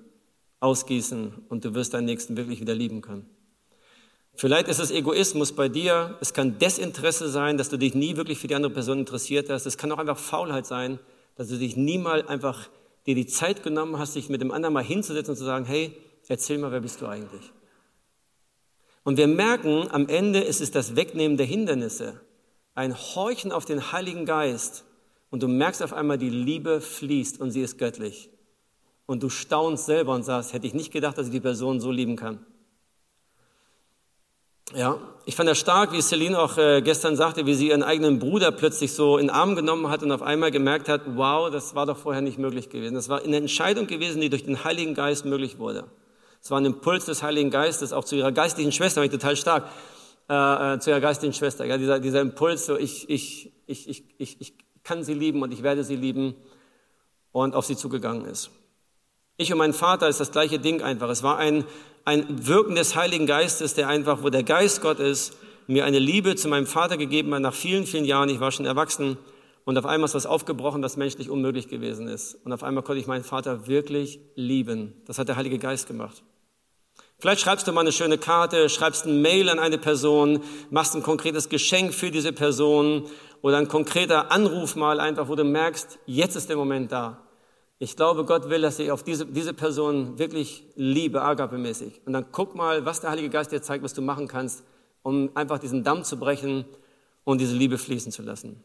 ausgießen 0.61 1.33
und 1.49 1.65
du 1.65 1.75
wirst 1.75 1.95
deinen 1.95 2.05
Nächsten 2.05 2.37
wirklich 2.37 2.61
wieder 2.61 2.75
lieben 2.75 3.01
können. 3.01 3.29
Vielleicht 4.35 4.69
ist 4.69 4.79
es 4.79 4.91
Egoismus 4.91 5.53
bei 5.53 5.69
dir, 5.69 6.17
es 6.21 6.33
kann 6.33 6.59
Desinteresse 6.59 7.29
sein, 7.29 7.57
dass 7.57 7.71
du 7.71 7.77
dich 7.77 7.95
nie 7.95 8.17
wirklich 8.17 8.39
für 8.39 8.47
die 8.47 8.55
andere 8.55 8.73
Person 8.73 8.99
interessiert 8.99 9.49
hast, 9.49 9.67
es 9.67 9.79
kann 9.79 9.91
auch 9.93 9.99
einfach 9.99 10.19
Faulheit 10.19 10.67
sein, 10.67 10.99
dass 11.37 11.49
du 11.49 11.57
dich 11.57 11.77
nie 11.77 11.99
mal 11.99 12.27
einfach 12.29 12.69
dir 13.07 13.15
die 13.15 13.27
Zeit 13.27 13.63
genommen 13.63 13.99
hast, 13.99 14.15
dich 14.15 14.29
mit 14.29 14.43
dem 14.43 14.51
anderen 14.51 14.75
mal 14.75 14.85
hinzusetzen 14.85 15.33
und 15.33 15.39
zu 15.39 15.45
sagen, 15.45 15.65
hey, 15.65 15.97
erzähl 16.29 16.59
mal, 16.59 16.71
wer 16.71 16.81
bist 16.81 17.01
du 17.01 17.07
eigentlich? 17.07 17.51
Und 19.05 19.17
wir 19.17 19.27
merken, 19.27 19.89
am 19.91 20.07
Ende 20.07 20.41
ist 20.41 20.61
es 20.61 20.71
das 20.71 20.95
Wegnehmen 20.95 21.39
der 21.39 21.47
Hindernisse, 21.47 22.21
ein 22.79 22.97
Horchen 22.97 23.51
auf 23.51 23.65
den 23.65 23.91
Heiligen 23.91 24.25
Geist. 24.25 24.85
Und 25.31 25.43
du 25.43 25.49
merkst 25.49 25.83
auf 25.83 25.93
einmal, 25.93 26.17
die 26.17 26.31
Liebe 26.31 26.81
fließt 26.81 27.41
und 27.41 27.51
sie 27.51 27.61
ist 27.61 27.77
göttlich. 27.77 28.31
Und 29.05 29.23
du 29.25 29.31
staunst 29.31 29.87
selber 29.87 30.15
und 30.15 30.23
sagst, 30.23 30.53
hätte 30.53 30.67
ich 30.67 30.75
nicht 30.75 30.93
gedacht, 30.93 31.19
dass 31.19 31.27
ich 31.27 31.33
die 31.33 31.41
Person 31.41 31.81
so 31.81 31.91
lieben 31.91 32.15
kann. 32.15 32.39
Ja, 34.75 34.99
ich 35.25 35.35
fand 35.35 35.49
das 35.49 35.59
stark, 35.59 35.93
wie 35.93 36.01
Celine 36.03 36.39
auch 36.39 36.57
äh, 36.57 36.81
gestern 36.83 37.17
sagte, 37.17 37.47
wie 37.47 37.55
sie 37.55 37.69
ihren 37.69 37.83
eigenen 37.83 38.19
Bruder 38.21 38.53
plötzlich 38.53 38.93
so 38.93 39.17
in 39.17 39.27
den 39.27 39.35
Arm 39.35 39.57
genommen 39.57 39.89
hat 39.89 40.03
und 40.03 40.13
auf 40.13 40.23
einmal 40.23 40.51
gemerkt 40.51 40.89
hat, 40.89 41.01
wow, 41.17 41.51
das 41.51 41.75
war 41.75 41.87
doch 41.87 41.97
vorher 41.97 42.23
nicht 42.23 42.39
möglich 42.39 42.69
gewesen. 42.69 42.95
Das 42.95 43.09
war 43.09 43.23
eine 43.23 43.39
Entscheidung 43.39 43.87
gewesen, 43.87 44.21
die 44.21 44.31
durch 44.31 44.45
den 44.45 44.63
Heiligen 44.63 44.95
Geist 44.95 45.25
möglich 45.25 45.59
wurde. 45.59 45.85
Es 46.41 46.51
war 46.51 46.61
ein 46.61 46.67
Impuls 46.67 47.07
des 47.07 47.23
Heiligen 47.23 47.51
Geistes, 47.51 47.93
auch 47.93 48.05
zu 48.05 48.15
ihrer 48.15 48.31
geistlichen 48.31 48.71
Schwester, 48.71 49.03
ich 49.03 49.11
total 49.11 49.37
stark, 49.37 49.65
äh, 50.29 50.75
äh, 50.75 50.79
zu 50.79 50.91
ihrer 50.91 51.01
geistlichen 51.01 51.35
Schwester. 51.35 51.65
Ja, 51.65 51.79
dieser, 51.79 52.01
dieser 52.01 52.21
Impuls, 52.21 52.67
so 52.67 52.77
ich, 52.77 53.09
ich, 53.09 53.53
ich, 53.67 53.89
ich, 53.89 54.05
ich, 54.19 54.41
ich 54.41 54.55
kann 54.83 55.03
sie 55.05 55.15
lieben 55.15 55.43
und 55.43 55.53
ich 55.53 55.63
werde 55.63 55.85
sie 55.85 55.97
lieben 55.97 56.35
und 57.33 57.55
auf 57.55 57.67
sie 57.67 57.77
zugegangen 57.77 58.25
ist. 58.25 58.51
Ich 59.37 59.53
und 59.53 59.59
mein 59.59 59.73
Vater 59.73 60.09
ist 60.09 60.21
das 60.21 60.33
gleiche 60.33 60.59
Ding 60.59 60.83
einfach. 60.83 61.09
Es 61.09 61.23
war 61.23 61.39
ein, 61.39 61.65
ein 62.05 62.47
Wirken 62.47 62.75
des 62.75 62.97
Heiligen 62.97 63.27
Geistes, 63.27 63.75
der 63.75 63.89
einfach, 63.89 64.23
wo 64.23 64.31
der 64.31 64.43
Geist 64.43 64.81
Gott 64.81 64.99
ist, 64.99 65.37
mir 65.67 65.85
eine 65.85 65.99
Liebe 65.99 66.35
zu 66.35 66.49
meinem 66.49 66.67
Vater 66.67 66.97
gegeben 66.97 67.35
hat 67.35 67.43
nach 67.43 67.55
vielen, 67.55 67.87
vielen 67.87 68.05
Jahren. 68.05 68.29
Ich 68.31 68.41
war 68.41 68.51
schon 68.51 68.67
erwachsen 68.67 69.17
und 69.65 69.77
auf 69.77 69.87
einmal 69.87 70.07
ist 70.07 70.15
was 70.15 70.27
aufgebrochen, 70.27 70.83
was 70.83 70.97
menschlich 70.97 71.31
unmöglich 71.31 71.69
gewesen 71.69 72.09
ist. 72.09 72.35
Und 72.45 72.53
auf 72.53 72.63
einmal 72.63 72.83
konnte 72.83 73.01
ich 73.01 73.07
meinen 73.07 73.25
Vater 73.25 73.67
wirklich 73.67 74.19
lieben. 74.35 74.95
Das 75.07 75.19
hat 75.19 75.29
der 75.29 75.37
Heilige 75.37 75.59
Geist 75.59 75.87
gemacht. 75.87 76.23
Vielleicht 77.21 77.41
schreibst 77.41 77.67
du 77.67 77.73
mal 77.73 77.81
eine 77.81 77.91
schöne 77.91 78.17
Karte, 78.17 78.69
schreibst 78.69 79.05
ein 79.05 79.21
Mail 79.21 79.49
an 79.49 79.59
eine 79.59 79.77
Person, 79.77 80.41
machst 80.71 80.95
ein 80.95 81.03
konkretes 81.03 81.49
Geschenk 81.49 81.93
für 81.93 82.13
diese 82.13 82.33
Person 82.33 83.07
oder 83.43 83.57
ein 83.57 83.67
konkreter 83.67 84.31
Anruf 84.31 84.77
mal 84.77 85.01
einfach, 85.01 85.29
wo 85.29 85.35
du 85.35 85.43
merkst, 85.43 85.99
jetzt 86.07 86.37
ist 86.37 86.49
der 86.49 86.57
Moment 86.57 86.93
da. 86.93 87.27
Ich 87.81 87.97
glaube, 87.97 88.25
Gott 88.25 88.51
will, 88.51 88.63
dass 88.63 88.79
ich 88.79 88.93
auf 88.93 89.03
diese, 89.03 89.27
diese 89.27 89.53
Person 89.53 90.17
wirklich 90.21 90.63
liebe, 90.77 91.21
agapemäßig. 91.23 92.03
Und 92.07 92.13
dann 92.13 92.27
guck 92.31 92.55
mal, 92.55 92.87
was 92.87 93.01
der 93.01 93.11
Heilige 93.11 93.31
Geist 93.31 93.51
dir 93.51 93.63
zeigt, 93.63 93.83
was 93.83 93.95
du 93.95 94.03
machen 94.03 94.29
kannst, 94.29 94.63
um 95.03 95.31
einfach 95.35 95.59
diesen 95.59 95.83
Damm 95.83 96.05
zu 96.05 96.21
brechen 96.21 96.67
und 97.25 97.41
diese 97.41 97.57
Liebe 97.57 97.79
fließen 97.79 98.13
zu 98.13 98.23
lassen. 98.23 98.63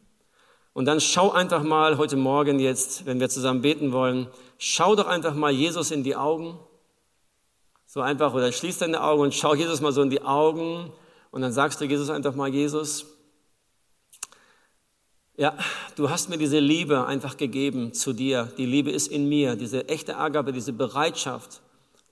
Und 0.74 0.86
dann 0.86 1.02
schau 1.02 1.32
einfach 1.32 1.63
mal 1.63 1.98
heute 1.98 2.18
Morgen 2.18 2.60
jetzt, 2.60 3.08
wenn 3.08 3.20
wir 3.20 3.30
zusammen 3.30 3.63
beten 3.63 3.92
wollen, 3.94 4.28
schau 4.60 4.96
doch 4.96 5.08
einfach 5.08 5.34
mal 5.34 5.52
Jesus 5.52 5.89
in 5.89 6.04
die 6.04 6.16
Augen. 6.16 6.60
So 7.93 8.01
einfach, 8.01 8.34
oder 8.34 8.51
schließ 8.51 8.79
deine 8.79 9.03
Augen 9.03 9.21
und 9.21 9.36
schau 9.36 9.53
Jesus 9.53 9.79
mal 9.79 9.91
so 9.91 10.01
in 10.01 10.10
die 10.10 10.23
Augen. 10.23 10.91
Und 11.29 11.41
dann 11.43 11.51
sagst 11.51 11.79
du 11.79 11.86
Jesus 11.86 12.10
einfach 12.10 12.34
mal, 12.34 12.49
Jesus, 12.49 13.06
ja, 15.38 15.56
du 15.95 16.10
hast 16.10 16.27
mir 16.27 16.39
diese 16.39 16.58
Liebe 16.58 17.06
einfach 17.06 17.38
gegeben 17.38 17.93
zu 17.93 18.13
dir. 18.13 18.51
Die 18.58 18.65
Liebe 18.65 18.89
ist 18.89 19.10
in 19.10 19.29
mir, 19.29 19.56
diese 19.56 19.89
echte 19.89 20.17
Agape, 20.17 20.51
diese 20.53 20.73
Bereitschaft, 20.73 21.62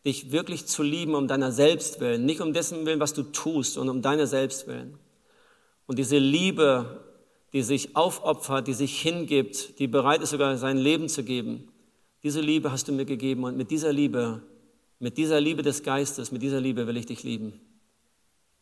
dich 0.06 0.32
wirklich 0.32 0.68
zu 0.68 0.84
lieben 0.84 1.16
um 1.16 1.28
deiner 1.28 1.52
selbst 1.52 2.00
willen, 2.00 2.28
nicht 2.28 2.42
um 2.42 2.54
dessen 2.54 2.86
willen, 2.86 3.00
was 3.00 3.16
du 3.16 3.24
tust, 3.24 3.74
sondern 3.74 3.96
um 3.96 4.02
deiner 4.04 4.28
selbst 4.28 4.68
willen. 4.68 5.00
Und 5.88 5.98
diese 5.98 6.20
Liebe, 6.20 7.04
die 7.54 7.64
sich 7.64 7.96
aufopfert, 7.96 8.68
die 8.68 8.76
sich 8.76 9.02
hingibt, 9.02 9.80
die 9.80 9.88
bereit 9.88 10.22
ist 10.22 10.30
sogar 10.30 10.56
sein 10.58 10.78
Leben 10.78 11.10
zu 11.10 11.24
geben, 11.24 11.70
diese 12.22 12.40
Liebe 12.40 12.72
hast 12.72 12.88
du 12.88 12.92
mir 12.92 13.06
gegeben 13.06 13.46
und 13.46 13.58
mit 13.58 13.72
dieser 13.72 13.92
Liebe, 13.92 14.44
mit 15.02 15.18
dieser 15.18 15.42
Liebe 15.42 15.64
des 15.64 15.82
Geistes, 15.82 16.32
mit 16.32 16.44
dieser 16.44 16.62
Liebe 16.62 16.86
will 16.86 16.96
ich 16.96 17.08
dich 17.08 17.24
lieben. 17.24 17.60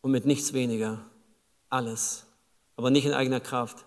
Und 0.02 0.12
mit 0.12 0.26
nichts 0.26 0.54
weniger, 0.54 1.06
alles, 1.70 2.26
aber 2.78 2.90
nicht 2.90 3.06
in 3.06 3.14
eigener 3.14 3.42
Kraft, 3.42 3.86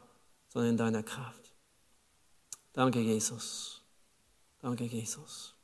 sondern 0.50 0.72
in 0.72 0.76
deiner 0.76 1.02
Kraft. 1.02 1.40
Danke, 2.74 3.00
Jesus. 3.00 3.80
Danke, 4.60 4.84
Jesus. 4.84 5.54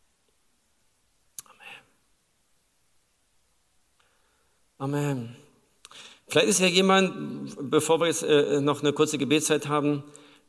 Amen. 4.79 5.05
Amen. 5.05 5.37
Vielleicht 6.27 6.49
ist 6.49 6.61
ja 6.61 6.69
jemand, 6.69 7.71
bevor 7.71 8.01
wir 8.01 8.07
jetzt 8.07 8.23
äh, 8.23 8.63
noch 8.63 8.81
eine 8.81 8.95
kurze 8.95 9.19
Gebetszeit 9.19 9.69
haben, 9.69 10.05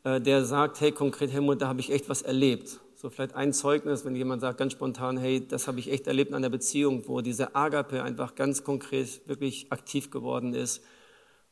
äh, 0.05 0.21
der 0.21 0.45
sagt, 0.45 0.79
hey, 0.79 0.93
konkret, 0.93 1.31
Helmut, 1.33 1.61
da 1.61 1.67
habe 1.67 1.81
ich 1.81 1.91
echt 1.91 2.07
was 2.07 2.21
erlebt. 2.21 2.79
So 3.01 3.09
vielleicht 3.09 3.33
ein 3.33 3.53
Zeugnis, 3.53 4.03
wenn 4.03 4.13
jemand 4.13 4.41
sagt 4.41 4.57
ganz 4.57 4.73
spontan, 4.73 5.15
hey, 5.15 5.47
das 5.47 5.69
habe 5.69 5.79
ich 5.79 5.89
echt 5.89 6.05
erlebt 6.07 6.31
in 6.31 6.35
einer 6.35 6.49
Beziehung, 6.49 7.07
wo 7.07 7.21
diese 7.21 7.55
Agape 7.55 8.03
einfach 8.03 8.35
ganz 8.35 8.65
konkret 8.65 9.25
wirklich 9.25 9.71
aktiv 9.71 10.11
geworden 10.11 10.53
ist 10.53 10.83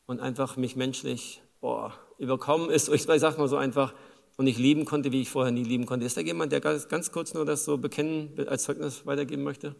und 0.07 0.19
einfach 0.19 0.57
mich 0.57 0.75
menschlich, 0.75 1.41
boah, 1.61 1.93
überkommen 2.17 2.69
ist, 2.69 2.89
ich 2.93 3.03
sage 3.03 3.37
mal 3.37 3.47
so 3.47 3.55
einfach, 3.55 3.93
und 4.35 4.45
ich 4.45 4.57
lieben 4.57 4.83
konnte, 4.83 5.13
wie 5.13 5.21
ich 5.21 5.29
vorher 5.29 5.53
nie 5.53 5.63
lieben 5.63 5.85
konnte. 5.85 6.05
Ist 6.05 6.17
da 6.17 6.21
jemand, 6.21 6.51
der 6.51 6.59
ganz, 6.59 6.89
ganz 6.89 7.13
kurz 7.13 7.33
nur 7.33 7.45
das 7.45 7.63
so 7.63 7.77
bekennen, 7.77 8.33
als 8.47 8.63
Zeugnis 8.63 9.05
weitergeben 9.05 9.43
möchte? 9.43 9.73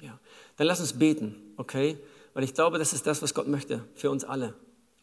Ja, 0.00 0.18
dann 0.56 0.66
lass 0.66 0.80
uns 0.80 0.94
beten, 0.94 1.34
okay? 1.58 1.98
Weil 2.32 2.44
ich 2.44 2.54
glaube, 2.54 2.78
das 2.78 2.94
ist 2.94 3.06
das, 3.06 3.20
was 3.20 3.34
Gott 3.34 3.48
möchte 3.48 3.84
für 3.94 4.10
uns 4.10 4.24
alle. 4.24 4.54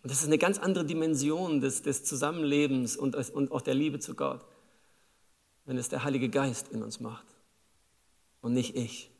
Und 0.03 0.09
das 0.11 0.19
ist 0.19 0.27
eine 0.27 0.37
ganz 0.37 0.57
andere 0.57 0.85
Dimension 0.85 1.61
des, 1.61 1.83
des 1.83 2.03
Zusammenlebens 2.03 2.97
und, 2.97 3.15
und 3.15 3.51
auch 3.51 3.61
der 3.61 3.75
Liebe 3.75 3.99
zu 3.99 4.15
Gott, 4.15 4.43
wenn 5.65 5.77
es 5.77 5.89
der 5.89 6.03
Heilige 6.03 6.29
Geist 6.29 6.69
in 6.69 6.81
uns 6.81 6.99
macht 6.99 7.27
und 8.41 8.53
nicht 8.53 8.75
ich. 8.75 9.10